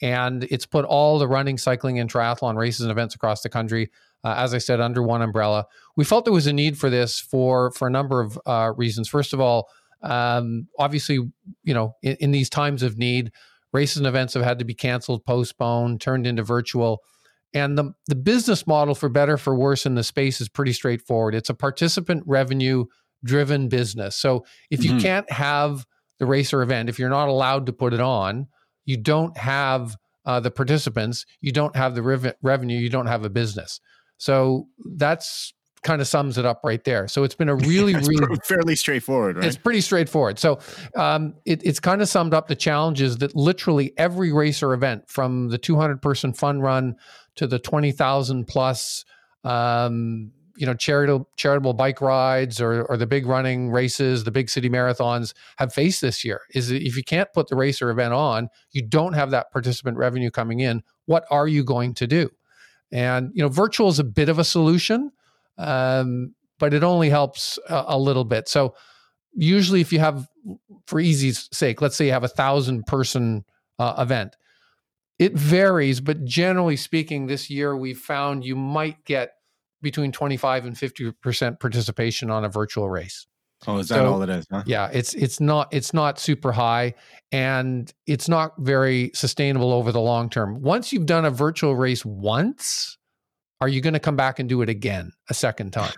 [0.00, 3.90] and it's put all the running, cycling, and triathlon races and events across the country,
[4.24, 5.66] uh, as I said, under one umbrella.
[5.96, 9.08] We felt there was a need for this for for a number of uh, reasons.
[9.08, 9.68] First of all,
[10.02, 11.16] um, obviously,
[11.64, 13.32] you know, in, in, these times of need,
[13.72, 17.02] races and events have had to be canceled, postponed, turned into virtual.
[17.54, 21.34] And the, the business model, for better for worse, in the space is pretty straightforward.
[21.34, 22.84] It's a participant revenue
[23.24, 24.16] driven business.
[24.16, 25.00] So if you mm-hmm.
[25.00, 25.84] can't have
[26.18, 28.46] the race or event, if you're not allowed to put it on,
[28.88, 33.22] you don't have uh, the participants, you don't have the rev- revenue, you don't have
[33.22, 33.80] a business.
[34.16, 37.06] So that's kind of sums it up right there.
[37.06, 39.44] So it's been a really, really fairly straightforward, right?
[39.44, 40.38] It's pretty straightforward.
[40.38, 40.60] So
[40.96, 45.50] um, it, it's kind of summed up the challenges that literally every racer event, from
[45.50, 46.96] the 200 person fun run
[47.36, 49.04] to the 20,000 plus
[49.44, 54.50] um, you know charitable charitable bike rides or or the big running races, the big
[54.50, 58.12] city marathons have faced this year is if you can't put the race or event
[58.12, 60.82] on, you don't have that participant revenue coming in.
[61.06, 62.30] What are you going to do?
[62.90, 65.12] And you know, virtual is a bit of a solution,
[65.58, 68.48] um, but it only helps a, a little bit.
[68.48, 68.74] So
[69.34, 70.28] usually, if you have,
[70.86, 73.44] for easy's sake, let's say you have a thousand person
[73.78, 74.36] uh, event,
[75.18, 79.32] it varies, but generally speaking, this year we found you might get
[79.82, 83.26] between 25 and 50% participation on a virtual race.
[83.66, 84.46] Oh, is that so, all it is?
[84.50, 84.62] Huh?
[84.66, 86.94] Yeah, it's it's not it's not super high
[87.32, 90.62] and it's not very sustainable over the long term.
[90.62, 92.98] Once you've done a virtual race once,
[93.60, 95.92] are you going to come back and do it again a second time?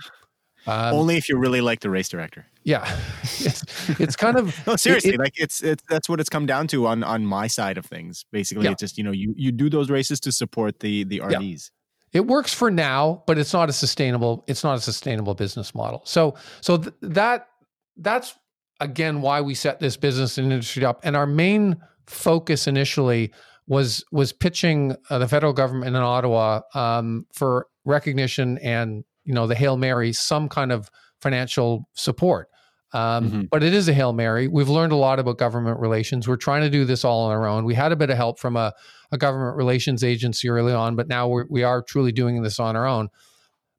[0.67, 2.47] Um, Only if you really like the race director.
[2.65, 5.15] Yeah, it's, it's kind of no seriously.
[5.15, 7.85] It, like it's it's that's what it's come down to on on my side of
[7.85, 8.25] things.
[8.33, 8.73] Basically, yeah.
[8.73, 11.71] it's just you know you you do those races to support the the RDs.
[12.13, 14.45] It works for now, but it's not a sustainable.
[14.49, 16.03] It's not a sustainable business model.
[16.05, 17.49] So so th- that
[17.97, 18.35] that's
[18.81, 21.01] again why we set this business and industry up.
[21.05, 23.33] And our main focus initially
[23.69, 29.47] was was pitching uh, the federal government in Ottawa um, for recognition and you know
[29.47, 32.49] the hail mary some kind of financial support.
[32.93, 33.43] Um, mm-hmm.
[33.51, 34.49] But it is a hail mary.
[34.49, 36.27] We've learned a lot about government relations.
[36.27, 37.65] We're trying to do this all on our own.
[37.65, 38.75] We had a bit of help from a,
[39.13, 42.75] a government relations agency early on, but now we're, we are truly doing this on
[42.75, 43.09] our own.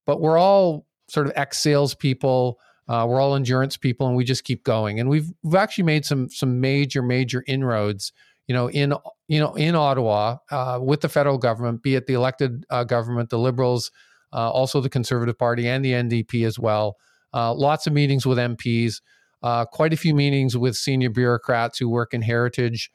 [0.05, 2.59] But we're all sort of ex salespeople.
[2.87, 4.99] Uh, we're all endurance people, and we just keep going.
[4.99, 8.13] And we've we've actually made some some major major inroads.
[8.47, 8.93] You know, in
[9.27, 13.29] you know in Ottawa uh, with the federal government, be it the elected uh, government,
[13.29, 13.91] the Liberals,
[14.33, 16.97] uh, also the Conservative Party, and the NDP as well.
[17.33, 19.01] Uh, lots of meetings with MPs,
[19.43, 22.91] uh, quite a few meetings with senior bureaucrats who work in heritage.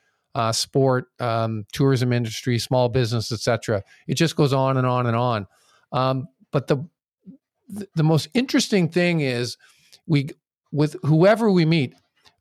[0.53, 3.83] sport, um, tourism industry, small business, etc.
[4.07, 5.47] It just goes on and on and on.
[5.93, 6.87] Um, but the
[7.69, 9.57] the most interesting thing is
[10.07, 10.31] we
[10.73, 11.95] with whoever we meet,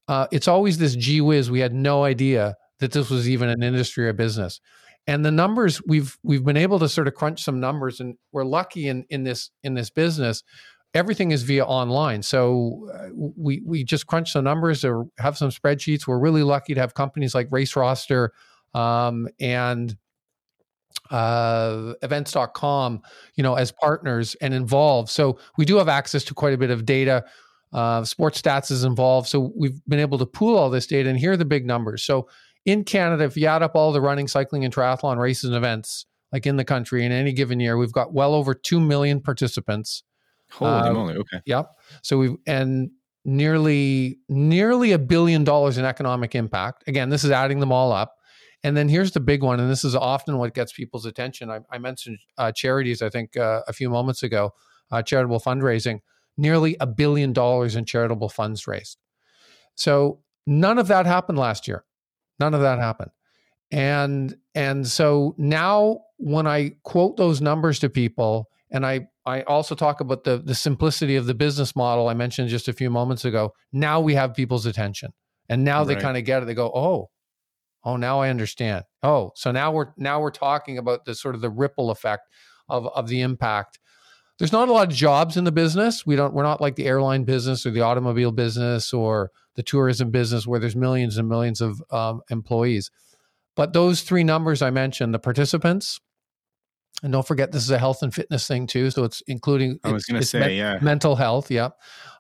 [0.08, 1.50] uh, it's always this gee whiz.
[1.50, 4.60] We had no idea that this was even an industry or business.
[5.08, 8.44] And the numbers we've we've been able to sort of crunch some numbers, and we're
[8.44, 10.44] lucky in in this in this business.
[10.96, 15.50] Everything is via online, so uh, we we just crunch the numbers or have some
[15.50, 16.08] spreadsheets.
[16.08, 18.32] We're really lucky to have companies like Race Roster
[18.74, 19.96] um, and
[21.12, 23.02] uh, events.com,
[23.36, 25.10] you know, as partners and involved.
[25.10, 27.26] So we do have access to quite a bit of data.
[27.74, 29.28] Uh, sports stats is involved.
[29.28, 32.04] So we've been able to pool all this data, and here are the big numbers.
[32.04, 32.30] So
[32.66, 36.06] in Canada, if you add up all the running, cycling, and triathlon races and events,
[36.32, 40.04] like in the country in any given year, we've got well over 2 million participants.
[40.52, 41.16] Holy uh, moly.
[41.16, 41.42] Okay.
[41.46, 41.70] Yep.
[42.04, 42.92] So we've, and
[43.24, 46.84] nearly, nearly a billion dollars in economic impact.
[46.88, 48.16] Again, this is adding them all up.
[48.64, 51.52] And then here's the big one, and this is often what gets people's attention.
[51.52, 54.54] I, I mentioned uh, charities, I think, uh, a few moments ago,
[54.92, 56.00] uh, charitable fundraising
[56.38, 58.98] nearly a billion dollars in charitable funds raised.
[59.76, 61.86] So none of that happened last year.
[62.40, 63.12] None of that happened.
[63.72, 69.76] And and so now when I quote those numbers to people and I I also
[69.76, 73.26] talk about the the simplicity of the business model I mentioned just a few moments
[73.26, 75.12] ago, now we have people's attention.
[75.48, 75.88] And now right.
[75.88, 76.46] they kind of get it.
[76.46, 77.10] They go, "Oh,
[77.84, 78.86] oh, now I understand.
[79.04, 82.24] Oh, so now we're now we're talking about the sort of the ripple effect
[82.68, 83.80] of of the impact
[84.38, 86.06] there's not a lot of jobs in the business.
[86.06, 90.12] We don't we're not like the airline business or the automobile business or the tourism
[90.12, 92.92] business where there's millions and millions of um, employees.
[93.56, 96.02] But those three numbers I mentioned, the participants,
[97.04, 98.90] and don't forget this is a health and fitness thing too.
[98.92, 101.70] So it's including I was going to say me- yeah mental health, yeah,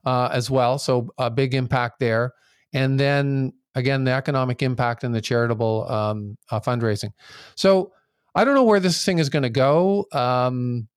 [0.05, 0.77] uh, as well.
[0.77, 2.33] So a big impact there,
[2.73, 7.11] and then again the economic impact and the charitable um, uh, fundraising.
[7.55, 7.93] So
[8.35, 10.05] I don't know where this thing is going to go.
[10.11, 10.87] Um,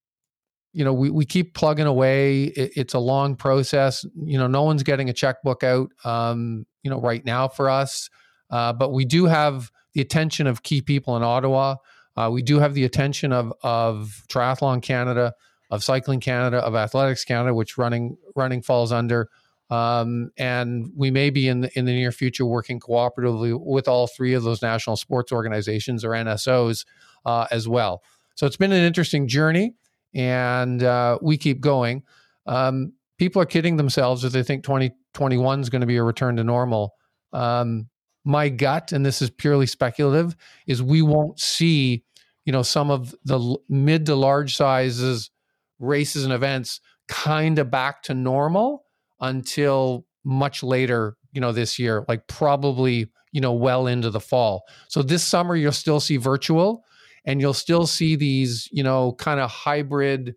[0.72, 2.44] you know, we, we keep plugging away.
[2.44, 4.04] It, it's a long process.
[4.14, 8.10] You know, no one's getting a checkbook out, um, you know, right now for us.
[8.50, 11.76] Uh, but we do have the attention of key people in Ottawa.
[12.18, 15.34] Uh, we do have the attention of of Triathlon Canada,
[15.70, 19.28] of Cycling Canada, of Athletics Canada, which running running falls under.
[19.70, 24.08] Um, and we may be in the, in the near future working cooperatively with all
[24.08, 26.86] three of those national sports organizations or NSOs
[27.24, 28.02] uh, as well.
[28.34, 29.74] So it's been an interesting journey
[30.14, 32.02] and uh, we keep going.
[32.46, 36.36] Um, people are kidding themselves if they think 2021 is going to be a return
[36.36, 36.94] to normal.
[37.34, 37.90] Um,
[38.24, 42.04] my gut, and this is purely speculative, is we won't see,
[42.44, 45.30] you know, some of the mid to large sizes
[45.78, 48.84] races and events kind of back to normal
[49.20, 54.64] until much later, you know, this year, like probably, you know, well into the fall.
[54.88, 56.84] So this summer you'll still see virtual
[57.24, 60.34] and you'll still see these, you know, kind of hybrid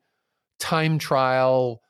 [0.60, 1.82] time trial,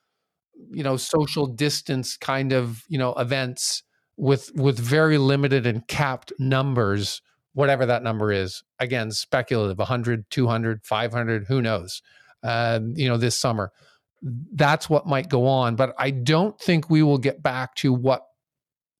[0.71, 3.83] you know, social distance kind of, you know, events
[4.17, 7.21] with with very limited and capped numbers,
[7.53, 8.63] whatever that number is.
[8.79, 12.01] Again, speculative, 100, 200, 500, who knows.
[12.43, 13.71] Um, you know, this summer.
[14.53, 18.21] That's what might go on, but I don't think we will get back to what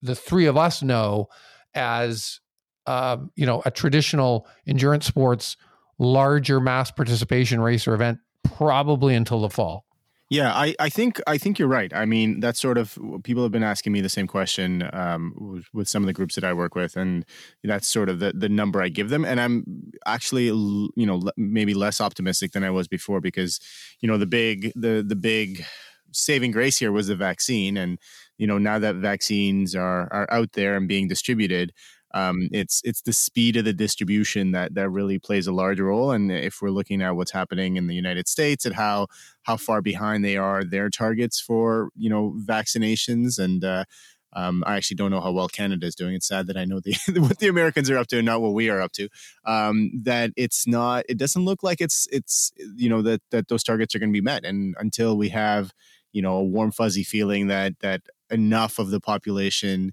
[0.02, 1.28] the three of us know
[1.76, 2.40] as
[2.88, 5.58] um, you know a traditional endurance sports
[6.00, 9.86] larger mass participation race or event probably until the fall.
[10.32, 11.94] Yeah, I, I think I think you're right.
[11.94, 15.90] I mean, that's sort of people have been asking me the same question um, with
[15.90, 17.26] some of the groups that I work with, and
[17.66, 19.26] that's sort of the the number I give them.
[19.26, 19.66] And I'm
[20.06, 23.60] actually, you know, maybe less optimistic than I was before because,
[24.00, 25.66] you know, the big the the big
[26.14, 28.00] saving grace here was the vaccine, and
[28.38, 31.74] you know now that vaccines are are out there and being distributed,
[32.14, 36.12] um, it's it's the speed of the distribution that that really plays a large role.
[36.12, 39.08] And if we're looking at what's happening in the United States and how
[39.44, 43.86] how far behind they are their targets for you know vaccinations and uh,
[44.34, 46.16] um, I actually don't know how well Canada is doing.
[46.16, 48.54] It's sad that I know the what the Americans are up to and not what
[48.54, 49.10] we are up to.
[49.46, 51.06] Um, that it's not.
[51.10, 54.18] It doesn't look like it's it's you know that that those targets are going to
[54.18, 54.46] be met.
[54.46, 55.72] And until we have
[56.14, 59.92] you know a warm fuzzy feeling that that enough of the population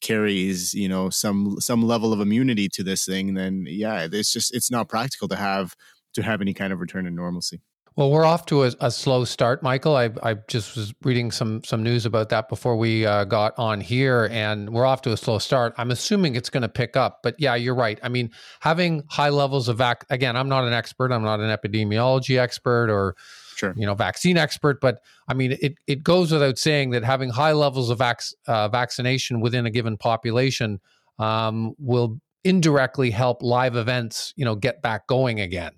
[0.00, 4.54] carries you know some some level of immunity to this thing then yeah it's just
[4.54, 5.74] it's not practical to have
[6.14, 7.60] to have any kind of return to normalcy
[7.98, 9.96] well, we're off to a, a, slow start, Michael.
[9.96, 13.80] I, I just was reading some some news about that before we uh, got on
[13.80, 15.74] here, and we're off to a slow start.
[15.76, 17.98] I'm assuming it's going to pick up, but yeah, you're right.
[18.00, 18.30] I mean,
[18.60, 20.04] having high levels of vac.
[20.10, 21.10] Again, I'm not an expert.
[21.10, 23.16] I'm not an epidemiology expert or
[23.58, 23.74] sure.
[23.76, 27.52] you know, vaccine expert, but I mean, it, it goes without saying that having high
[27.52, 30.80] levels of vac- uh, vaccination within a given population
[31.18, 35.72] um, will indirectly help live events, you know, get back going again.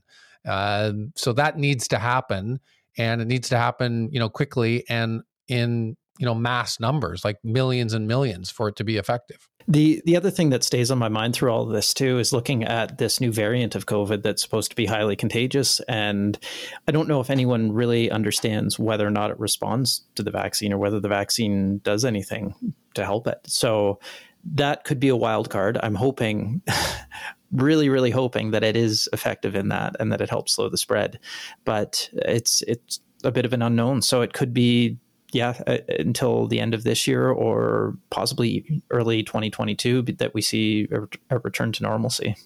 [0.47, 2.61] Uh, so that needs to happen,
[2.97, 7.39] and it needs to happen, you know, quickly and in you know mass numbers, like
[7.45, 9.49] millions and millions, for it to be effective.
[9.69, 12.33] The the other thing that stays on my mind through all of this too is
[12.33, 16.39] looking at this new variant of COVID that's supposed to be highly contagious, and
[16.89, 20.73] I don't know if anyone really understands whether or not it responds to the vaccine
[20.73, 22.55] or whether the vaccine does anything
[22.95, 23.39] to help it.
[23.47, 24.01] So
[24.45, 25.79] that could be a wild card.
[25.83, 26.63] I'm hoping,
[27.53, 30.79] really, really hoping that it is effective in that and that it helps slow the
[30.79, 31.19] spread,
[31.65, 34.03] but it's it's a bit of an unknown.
[34.03, 34.99] So it could be
[35.33, 40.89] yeah, uh, until the end of this year or possibly early 2022 that we see
[40.91, 42.37] a, a return to normalcy.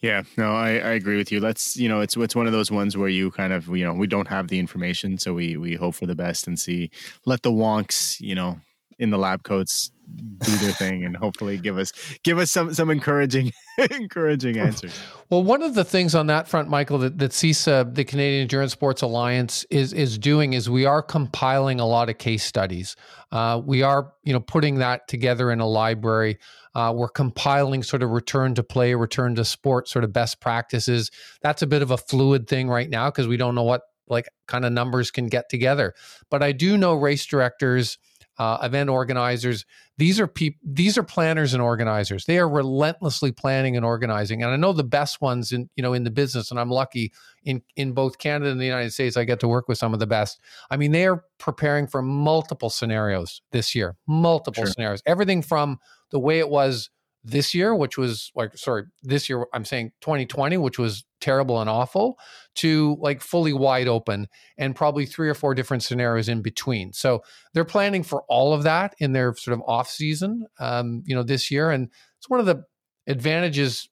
[0.00, 1.40] Yeah, no, I, I agree with you.
[1.40, 3.92] Let's, you know, it's it's one of those ones where you kind of, you know,
[3.92, 6.90] we don't have the information, so we we hope for the best and see.
[7.26, 8.60] Let the wonks, you know,
[8.98, 9.90] in the lab coats
[10.40, 11.92] do their thing and hopefully give us
[12.22, 13.52] give us some some encouraging
[13.90, 14.98] encouraging answers.
[15.30, 18.72] Well, one of the things on that front, Michael, that, that CESA, the Canadian Endurance
[18.72, 22.96] Sports Alliance, is is doing is we are compiling a lot of case studies.
[23.30, 26.38] Uh, we are, you know, putting that together in a library.
[26.74, 31.10] Uh, we're compiling sort of return to play, return to sport, sort of best practices.
[31.42, 34.28] That's a bit of a fluid thing right now because we don't know what like
[34.46, 35.94] kind of numbers can get together.
[36.30, 37.98] But I do know race directors
[38.38, 39.64] uh, event organizers.
[39.96, 40.60] These are people.
[40.64, 42.24] These are planners and organizers.
[42.24, 44.42] They are relentlessly planning and organizing.
[44.42, 46.50] And I know the best ones in you know in the business.
[46.50, 47.12] And I'm lucky
[47.44, 49.16] in in both Canada and the United States.
[49.16, 50.40] I get to work with some of the best.
[50.70, 53.96] I mean, they are preparing for multiple scenarios this year.
[54.06, 54.72] Multiple sure.
[54.72, 55.02] scenarios.
[55.04, 55.78] Everything from
[56.10, 56.90] the way it was
[57.24, 61.68] this year, which was like, sorry, this year, I'm saying 2020, which was terrible and
[61.70, 62.18] awful,
[62.56, 64.26] to like fully wide open
[64.56, 66.92] and probably three or four different scenarios in between.
[66.92, 67.22] So
[67.54, 71.22] they're planning for all of that in their sort of off season, um, you know,
[71.22, 71.70] this year.
[71.70, 72.64] And it's one of the
[73.06, 73.88] advantages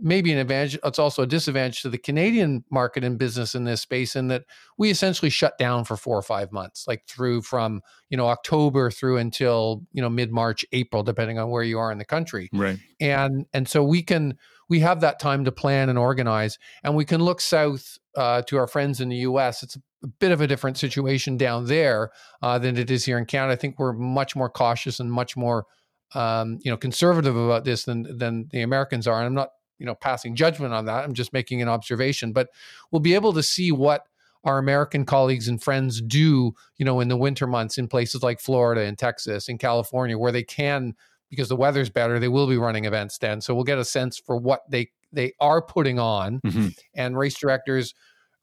[0.00, 0.78] maybe an advantage.
[0.84, 4.44] It's also a disadvantage to the Canadian market and business in this space, in that
[4.78, 8.90] we essentially shut down for four or five months, like through from you know October
[8.90, 12.48] through until you know mid March, April, depending on where you are in the country.
[12.52, 12.78] Right.
[13.00, 17.04] And and so we can we have that time to plan and organize, and we
[17.04, 19.62] can look south uh, to our friends in the U.S.
[19.62, 22.10] It's a bit of a different situation down there
[22.42, 23.52] uh, than it is here in Canada.
[23.52, 25.66] I think we're much more cautious and much more
[26.14, 29.18] um, you know conservative about this than than the Americans are.
[29.18, 29.50] And I'm not
[29.82, 31.02] you know passing judgment on that.
[31.02, 32.50] I'm just making an observation, but
[32.92, 34.06] we'll be able to see what
[34.44, 38.38] our American colleagues and friends do, you know, in the winter months in places like
[38.38, 40.94] Florida and Texas and California, where they can,
[41.30, 43.40] because the weather's better, they will be running events then.
[43.40, 46.68] So we'll get a sense for what they they are putting on, mm-hmm.
[46.94, 47.92] and race directors,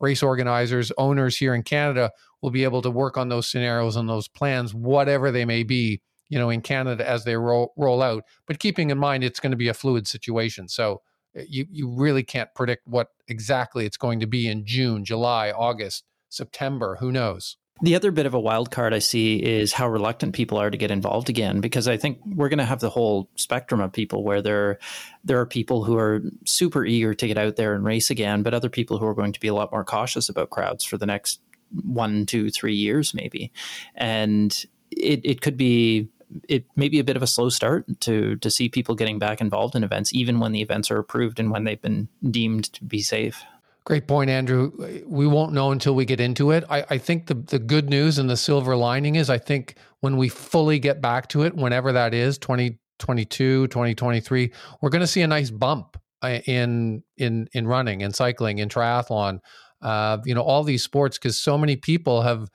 [0.01, 2.11] race organizers, owners here in Canada
[2.41, 6.01] will be able to work on those scenarios and those plans, whatever they may be,
[6.27, 8.25] you know, in Canada as they roll roll out.
[8.45, 10.67] But keeping in mind, it's going to be a fluid situation.
[10.67, 11.01] So
[11.35, 15.51] Eh, you you really can't predict what exactly it's going to be in June, July,
[15.51, 16.97] August, September.
[16.99, 17.57] Who knows?
[17.81, 20.77] The other bit of a wild card I see is how reluctant people are to
[20.77, 24.25] get involved again, because I think we're going to have the whole spectrum of people
[24.25, 24.79] where there,
[25.23, 28.53] there are people who are super eager to get out there and race again, but
[28.53, 31.05] other people who are going to be a lot more cautious about crowds for the
[31.05, 31.39] next
[31.71, 33.53] one, two, three years, maybe.
[33.95, 34.53] And
[34.91, 36.09] it, it could be
[36.47, 39.41] it may be a bit of a slow start to to see people getting back
[39.41, 42.83] involved in events, even when the events are approved and when they've been deemed to
[42.83, 43.43] be safe.
[43.85, 44.71] Great point, Andrew.
[45.07, 46.63] We won't know until we get into it.
[46.69, 50.17] I, I, think the, the good news and the silver lining is I think when
[50.17, 54.51] we fully get back to it, whenever that is, 2022, 2023,
[54.81, 58.69] we're going to see a nice bump uh, in in in running and cycling and
[58.69, 59.39] triathlon.
[59.81, 62.47] Uh, you know, all these sports because so many people have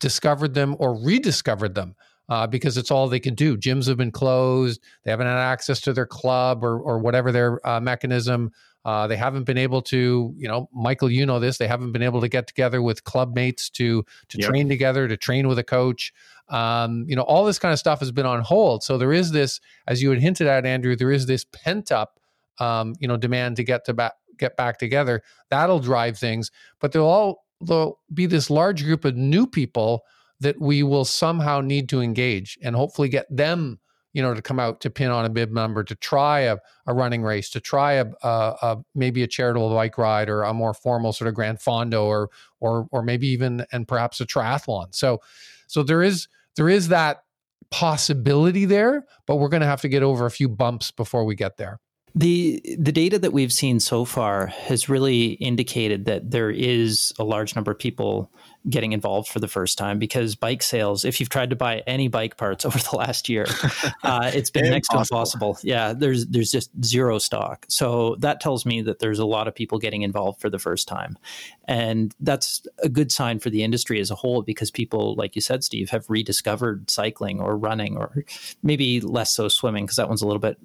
[0.00, 1.94] discovered them or rediscovered them.
[2.32, 3.58] Uh, because it's all they can do.
[3.58, 4.80] Gyms have been closed.
[5.04, 8.52] They haven't had access to their club or, or whatever their uh, mechanism.
[8.86, 11.58] Uh, they haven't been able to, you know, Michael, you know this.
[11.58, 14.48] They haven't been able to get together with club mates to to yep.
[14.48, 16.10] train together, to train with a coach.
[16.48, 18.82] Um, you know, all this kind of stuff has been on hold.
[18.82, 22.18] So there is this, as you had hinted at, Andrew, there is this pent up,
[22.60, 25.22] um, you know, demand to get to back get back together.
[25.50, 30.04] That'll drive things, but there'll all there'll be this large group of new people
[30.42, 33.78] that we will somehow need to engage and hopefully get them
[34.12, 36.92] you know, to come out to pin on a bib number, to try a, a
[36.92, 40.74] running race, to try a, a, a, maybe a charitable bike ride or a more
[40.74, 42.30] formal sort of Gran Fondo or
[42.60, 44.94] or or maybe even and perhaps a triathlon.
[44.94, 45.20] So
[45.66, 47.22] so there is there is that
[47.70, 51.34] possibility there, but we're going to have to get over a few bumps before we
[51.34, 51.80] get there.
[52.14, 57.24] The the data that we've seen so far has really indicated that there is a
[57.24, 58.30] large number of people
[58.68, 62.08] getting involved for the first time because bike sales, if you've tried to buy any
[62.08, 63.46] bike parts over the last year,
[64.02, 65.58] uh, it's been next to impossible.
[65.62, 67.64] Yeah, there's there's just zero stock.
[67.68, 70.88] So that tells me that there's a lot of people getting involved for the first
[70.88, 71.16] time,
[71.64, 75.40] and that's a good sign for the industry as a whole because people, like you
[75.40, 78.24] said, Steve, have rediscovered cycling or running or
[78.62, 80.58] maybe less so swimming because that one's a little bit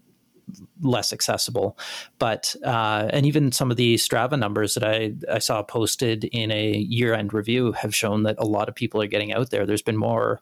[0.81, 1.77] less accessible.
[2.19, 6.51] But uh, and even some of the Strava numbers that I, I saw posted in
[6.51, 9.65] a year end review have shown that a lot of people are getting out there.
[9.65, 10.39] There's been more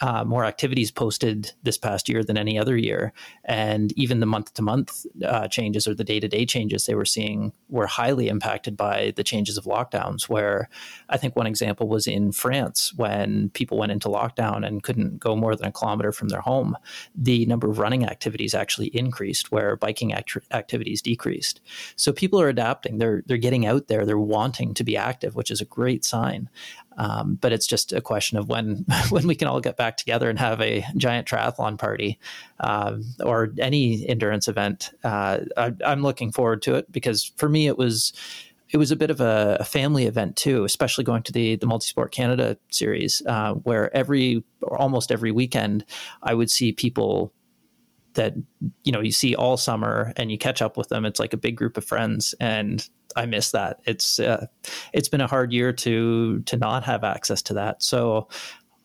[0.00, 3.12] uh, more activities posted this past year than any other year.
[3.44, 5.06] And even the month to month
[5.50, 9.24] changes or the day to day changes they were seeing were highly impacted by the
[9.24, 10.28] changes of lockdowns.
[10.28, 10.68] Where
[11.08, 15.36] I think one example was in France when people went into lockdown and couldn't go
[15.36, 16.76] more than a kilometer from their home,
[17.14, 21.60] the number of running activities actually increased, where biking act- activities decreased.
[21.96, 22.98] So people are adapting.
[22.98, 24.06] They're they're getting out there.
[24.06, 26.48] They're wanting to be active, which is a great sign.
[26.96, 30.30] Um, but it's just a question of when when we can all get back together
[30.30, 32.18] and have a giant triathlon party
[32.60, 34.92] um, or any endurance event.
[35.02, 38.12] Uh, I, am looking forward to it because for me it was
[38.70, 41.66] it was a bit of a, a family event too, especially going to the the
[41.66, 45.84] Multisport Canada series, uh, where every or almost every weekend
[46.22, 47.32] I would see people
[48.14, 48.34] that
[48.82, 51.36] you know you see all summer and you catch up with them it's like a
[51.36, 54.46] big group of friends and i miss that it's uh,
[54.92, 58.28] it's been a hard year to to not have access to that so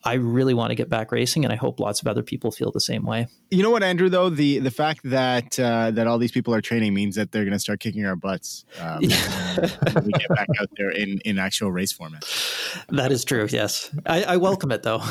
[0.02, 2.70] I really want to get back racing, and I hope lots of other people feel
[2.70, 3.26] the same way.
[3.50, 4.08] You know what, Andrew?
[4.08, 7.44] Though the the fact that uh, that all these people are training means that they're
[7.44, 8.64] going to start kicking our butts.
[8.80, 12.24] Um, we get back out there in in actual race format.
[12.88, 13.46] That is true.
[13.50, 15.02] Yes, I, I welcome it though.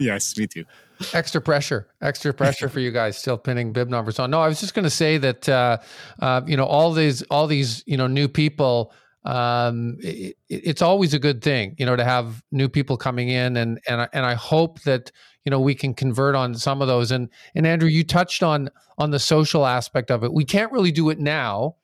[0.00, 0.64] Yes, me too
[1.12, 4.30] extra pressure, extra pressure for you guys still pinning bib numbers on.
[4.30, 5.78] No, I was just going to say that uh,
[6.20, 8.92] uh, you know all these all these you know new people.
[9.24, 13.56] Um, it, it's always a good thing, you know, to have new people coming in,
[13.56, 15.10] and and and I hope that
[15.44, 17.10] you know we can convert on some of those.
[17.10, 20.32] And and Andrew, you touched on on the social aspect of it.
[20.32, 21.76] We can't really do it now,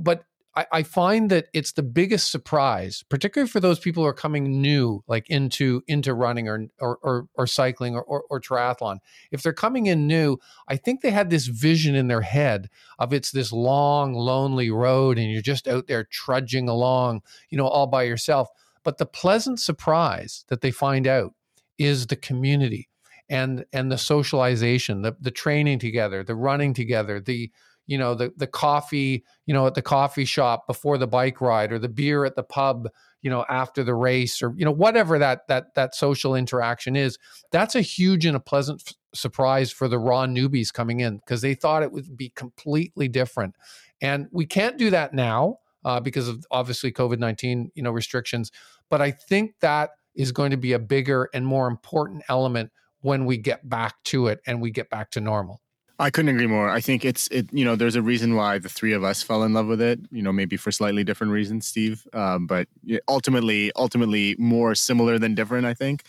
[0.00, 0.24] but
[0.60, 4.60] I, I, find that it's the biggest surprise, particularly for those people who are coming
[4.60, 8.98] new, like into into running or or or, or cycling or, or, or triathlon.
[9.30, 10.36] If they're coming in new,
[10.68, 15.18] I think they had this vision in their head of it's this long, lonely road,
[15.18, 18.48] and you're just out there trudging along, you know, all by yourself.
[18.84, 21.32] But the pleasant surprise that they find out
[21.78, 22.88] is the community
[23.30, 27.50] and and the socialization, the the training together, the running together, the
[27.86, 31.72] you know the the coffee you know at the coffee shop before the bike ride
[31.72, 32.88] or the beer at the pub
[33.22, 37.18] you know after the race or you know whatever that that that social interaction is
[37.50, 41.40] that's a huge and a pleasant f- surprise for the raw newbies coming in because
[41.40, 43.56] they thought it would be completely different.
[44.00, 48.50] And we can't do that now uh, because of obviously covid-19 you know restrictions
[48.88, 52.70] but i think that is going to be a bigger and more important element
[53.00, 55.60] when we get back to it and we get back to normal
[56.00, 56.70] I couldn't agree more.
[56.70, 57.52] I think it's it.
[57.52, 60.00] You know, there's a reason why the three of us fell in love with it.
[60.10, 62.08] You know, maybe for slightly different reasons, Steve.
[62.14, 62.68] Um, but
[63.06, 65.66] ultimately, ultimately, more similar than different.
[65.66, 66.04] I think.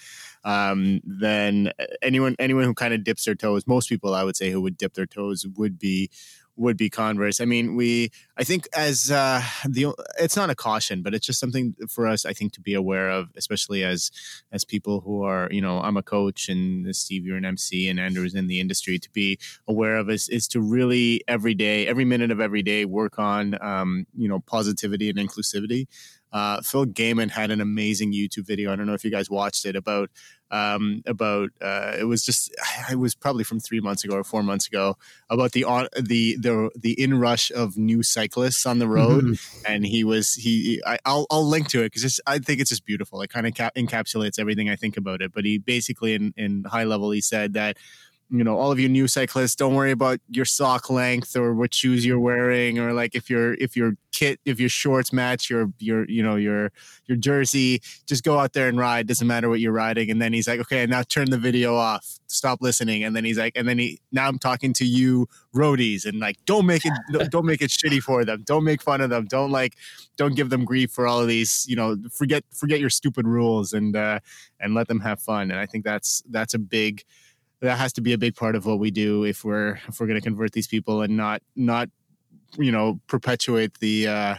[0.46, 1.72] Um, then
[2.02, 4.78] anyone anyone who kind of dips their toes, most people I would say who would
[4.78, 6.10] dip their toes would be
[6.62, 7.42] would be Converse.
[7.42, 11.40] I mean, we, I think as uh, the, it's not a caution, but it's just
[11.40, 14.12] something for us, I think, to be aware of, especially as
[14.52, 18.00] as people who are, you know, I'm a coach and Steve, you're an MC, and
[18.00, 19.00] Andrew's in the industry.
[19.00, 22.86] To be aware of is is to really every day, every minute of every day,
[22.86, 25.88] work on, um, you know, positivity and inclusivity.
[26.32, 28.72] Uh, Phil Gaimon had an amazing YouTube video.
[28.72, 30.10] I don't know if you guys watched it about
[30.52, 32.54] um, about uh, it was just
[32.92, 34.98] it was probably from three months ago or four months ago
[35.30, 39.66] about the on the the the inrush of new cyclists on the road, mm-hmm.
[39.66, 42.86] and he was he I, will I'll link to it because I think it's just
[42.86, 43.22] beautiful.
[43.22, 45.34] It kind of cap- encapsulates everything I think about it.
[45.34, 47.78] But he basically in in high level he said that
[48.32, 51.74] you know all of you new cyclists don't worry about your sock length or what
[51.74, 55.72] shoes you're wearing or like if your if your kit if your shorts match your
[55.80, 56.72] your you know your
[57.08, 59.08] your jersey just go out there and ride.
[59.08, 60.10] Doesn't matter what you're riding.
[60.10, 62.20] And then he's like okay now turn the video off.
[62.28, 63.04] Stop listening.
[63.04, 66.38] And then he's like and then he now i'm talking to you roadies and like
[66.46, 66.94] don't make it
[67.32, 68.44] don't make it shitty for them.
[68.46, 69.26] Don't make fun of them.
[69.26, 69.76] Don't like
[70.18, 73.74] don't give them grief for all of these you know forget forget your stupid rules
[73.74, 74.20] and uh
[74.60, 75.52] and let them have fun.
[75.52, 77.04] And i think that's that's a big
[77.62, 80.08] that has to be a big part of what we do if we're if we're
[80.08, 81.90] going to convert these people and not not
[82.58, 84.36] you know perpetuate the uh,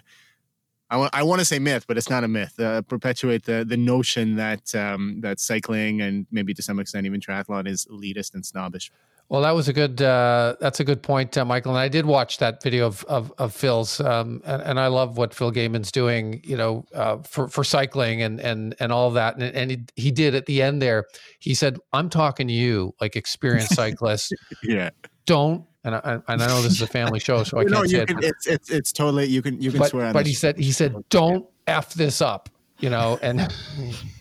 [0.90, 2.60] I want I want to say myth, but it's not a myth.
[2.60, 7.20] Uh, perpetuate the the notion that um, that cycling and maybe to some extent even
[7.20, 8.90] triathlon is elitist and snobbish.
[9.32, 10.02] Well, that was a good.
[10.02, 11.72] Uh, that's a good point, uh, Michael.
[11.72, 15.16] And I did watch that video of of, of Phil's, um, and, and, I love
[15.16, 16.42] what Phil Gaimon's doing.
[16.44, 19.36] You know, uh, for for cycling and and and all that.
[19.36, 21.06] And, and he, he did at the end there.
[21.38, 24.34] He said, "I'm talking to you, like experienced cyclists.
[24.64, 24.90] yeah,
[25.24, 28.04] don't." And I, and I know this is a family show, so I can't say
[28.04, 28.24] can, it.
[28.24, 30.12] It's, it's it's totally you can you can but, swear on.
[30.12, 33.50] But he said he said, "Don't f this up," you know, and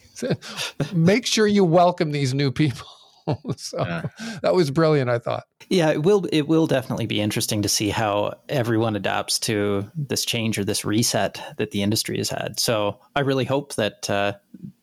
[0.93, 2.87] make sure you welcome these new people.
[3.57, 4.07] so yeah.
[4.41, 5.45] that was brilliant, I thought.
[5.69, 10.25] Yeah, it will it will definitely be interesting to see how everyone adapts to this
[10.25, 12.59] change or this reset that the industry has had.
[12.59, 14.33] So I really hope that uh,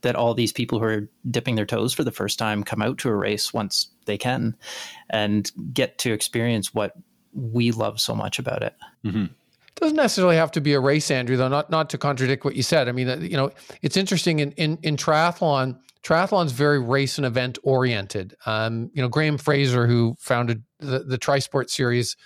[0.02, 2.98] that all these people who are dipping their toes for the first time come out
[2.98, 4.56] to a race once they can
[5.10, 6.94] and get to experience what
[7.32, 8.74] we love so much about it.
[9.04, 9.26] Mm-hmm
[9.80, 11.36] doesn't necessarily have to be a race, Andrew.
[11.36, 12.88] Though not not to contradict what you said.
[12.88, 13.50] I mean, you know,
[13.82, 18.34] it's interesting in in, in triathlon triathlon's very race and event oriented.
[18.46, 22.16] Um, you know, Graham Fraser, who founded the, the Trisport series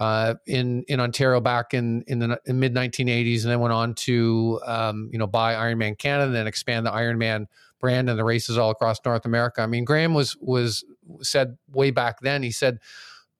[0.00, 3.94] uh, in in Ontario back in in the in mid 1980s, and then went on
[3.94, 7.46] to um, you know buy Ironman Canada and then expand the Ironman
[7.80, 9.60] brand and the races all across North America.
[9.60, 10.84] I mean, Graham was was
[11.20, 12.42] said way back then.
[12.42, 12.78] He said,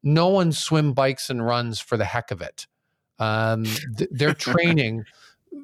[0.03, 2.67] "No one swim bikes and runs for the heck of it.
[3.19, 3.65] Um,
[3.97, 5.05] th- they're training."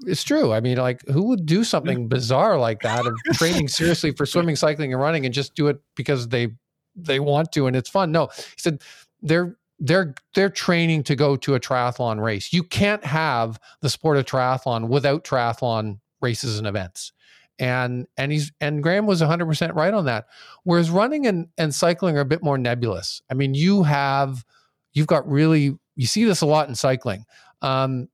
[0.06, 0.52] It's true.
[0.52, 4.56] I mean, like, who would do something bizarre like that of training seriously for swimming,
[4.56, 6.48] cycling, and running, and just do it because they
[6.94, 8.12] they want to and it's fun?
[8.12, 8.82] No, he said
[9.22, 12.52] they're they're they're training to go to a triathlon race.
[12.52, 17.12] You can't have the sport of triathlon without triathlon races and events.
[17.58, 20.26] And and he's and Graham was 100% right on that.
[20.64, 23.20] Whereas running and and cycling are a bit more nebulous.
[23.30, 24.44] I mean, you have
[24.92, 27.24] you've got really you see this a lot in cycling.
[27.62, 28.08] Um,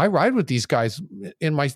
[0.00, 1.02] I ride with these guys
[1.40, 1.70] in my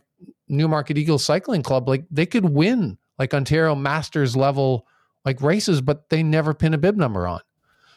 [0.48, 1.88] Newmarket Eagles cycling club.
[1.88, 4.86] Like they could win like Ontario Masters level
[5.24, 7.40] like races, but they never pin a bib number on.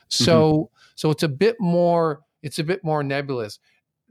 [0.10, 0.80] So mm-hmm.
[0.96, 3.60] so it's a bit more it's a bit more nebulous.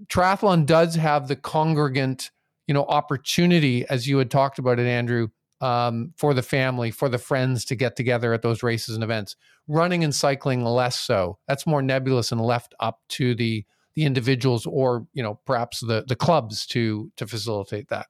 [0.08, 2.30] Triathlon does have the congregant,
[2.66, 5.28] you know, opportunity as you had talked about it, Andrew,
[5.60, 9.36] um, for the family, for the friends to get together at those races and events.
[9.68, 11.38] Running and cycling less so.
[11.46, 16.04] That's more nebulous and left up to the the individuals or you know perhaps the
[16.06, 18.06] the clubs to to facilitate that.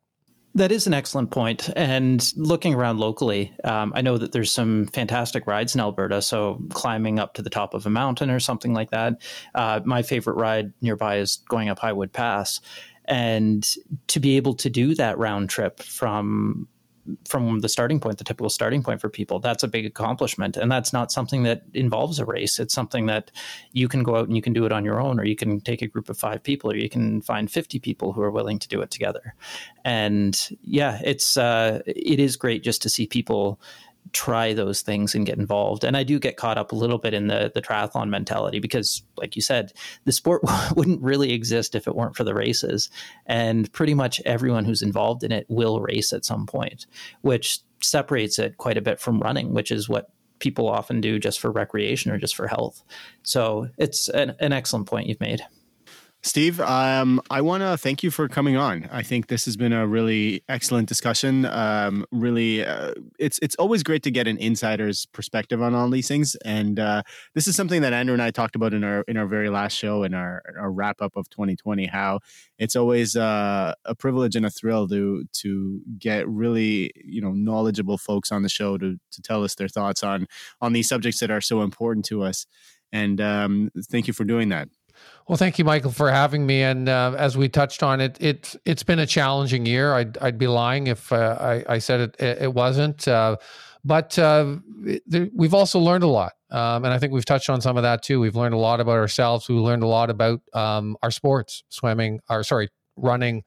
[0.55, 1.68] That is an excellent point.
[1.76, 6.22] And looking around locally, um, I know that there's some fantastic rides in Alberta.
[6.22, 9.20] So climbing up to the top of a mountain or something like that.
[9.55, 12.62] Uh, my favorite ride nearby is going up Highwood Pass.
[13.05, 13.68] And
[14.07, 16.68] to be able to do that round trip from
[17.27, 20.57] from the starting point, the typical starting point for people, that's a big accomplishment.
[20.57, 22.59] And that's not something that involves a race.
[22.59, 23.31] It's something that
[23.73, 25.61] you can go out and you can do it on your own, or you can
[25.61, 28.59] take a group of five people, or you can find 50 people who are willing
[28.59, 29.35] to do it together.
[29.85, 33.61] And yeah, it's, uh, it is great just to see people
[34.13, 35.85] try those things and get involved.
[35.85, 39.03] And I do get caught up a little bit in the the triathlon mentality because,
[39.17, 39.73] like you said,
[40.05, 40.43] the sport
[40.77, 42.91] wouldn't really exist if it weren't for the races.
[43.27, 46.87] And pretty much everyone who's involved in it will race at some point,
[47.23, 51.41] which separates it quite a bit from running, which is what people often do just
[51.41, 52.83] for recreation or just for health.
[53.23, 55.43] So it's an, an excellent point you've made.
[56.27, 58.89] Steve, um, I want to thank you for coming on.
[58.91, 61.45] I think this has been a really excellent discussion.
[61.47, 66.09] Um, really, uh, it's it's always great to get an insider's perspective on all these
[66.09, 67.05] things, and uh,
[67.37, 69.74] this is something that Andrew and I talked about in our in our very last
[69.74, 71.87] show in our our wrap up of 2020.
[71.87, 72.18] How
[72.59, 77.99] it's always uh, a privilege and a thrill to to get really you know knowledgeable
[77.99, 80.27] folks on the show to to tell us their thoughts on
[80.61, 82.47] on these subjects that are so important to us.
[82.91, 84.68] And um, thank you for doing that.
[85.29, 86.63] Well, thank you, Michael, for having me.
[86.63, 89.95] And uh, as we touched on it, it's it's been a challenging year.
[89.95, 93.07] I'd I'd be lying if uh, I, I said it it wasn't.
[93.09, 93.37] Uh,
[93.85, 97.61] but uh, it, we've also learned a lot, um, and I think we've touched on
[97.61, 98.19] some of that too.
[98.19, 99.49] We've learned a lot about ourselves.
[99.49, 103.45] We learned a lot about um, our sports, swimming, or sorry, running,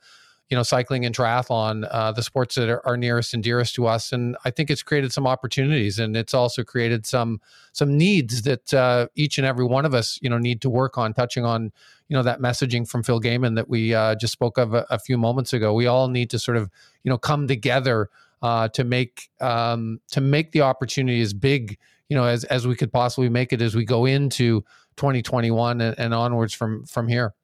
[0.49, 3.85] you know, cycling and triathlon, uh, the sports that are, are, nearest and dearest to
[3.85, 4.11] us.
[4.11, 7.39] And I think it's created some opportunities, and it's also created some
[7.71, 10.97] some needs that uh, each and every one of us, you know, need to work
[10.97, 11.13] on.
[11.13, 11.71] Touching on,
[12.07, 14.97] you know, that messaging from Phil Gaimon that we uh, just spoke of a, a,
[14.97, 15.73] few moments ago.
[15.73, 16.69] We all need to sort of,
[17.03, 18.09] you know, come together
[18.41, 21.77] uh, to make um, to make the opportunity as big,
[22.07, 24.61] you know, as as we could possibly make it as we go into
[24.97, 27.35] 2021 and, and onwards from from here.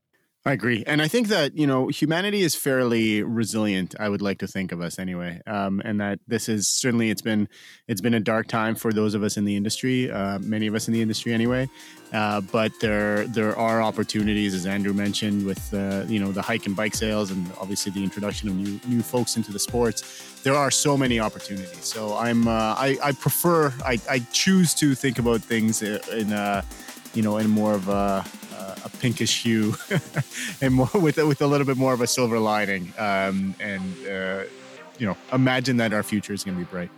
[0.48, 3.96] I agree, and I think that you know humanity is fairly resilient.
[4.00, 7.24] I would like to think of us anyway, um, and that this is certainly it's
[7.24, 7.50] been
[7.88, 10.76] it's been a dark time for those of us in the industry, uh, many of
[10.76, 11.68] us in the industry anyway.
[12.14, 16.68] Uh, but there there are opportunities, as Andrew mentioned, with uh, you know the hike
[16.68, 20.40] and bike sales, and obviously the introduction of new new folks into the sports.
[20.44, 21.86] There are so many opportunities.
[21.86, 26.64] So I'm uh, I, I prefer I, I choose to think about things in a
[27.16, 27.90] you know in more of
[28.60, 29.76] a a pinkish hue
[30.62, 32.94] and more with with a little bit more of a silver lining.
[32.98, 34.44] Um, and uh,
[34.98, 36.90] you know, imagine that our future is going to be bright.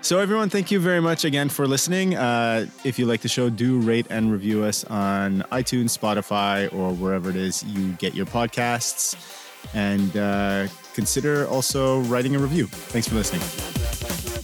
[0.00, 2.14] So, everyone, thank you very much again for listening.
[2.14, 6.92] Uh, if you like the show, do rate and review us on iTunes, Spotify, or
[6.92, 9.16] wherever it is you get your podcasts.
[9.74, 12.66] And uh, consider also writing a review.
[12.68, 14.37] Thanks for listening.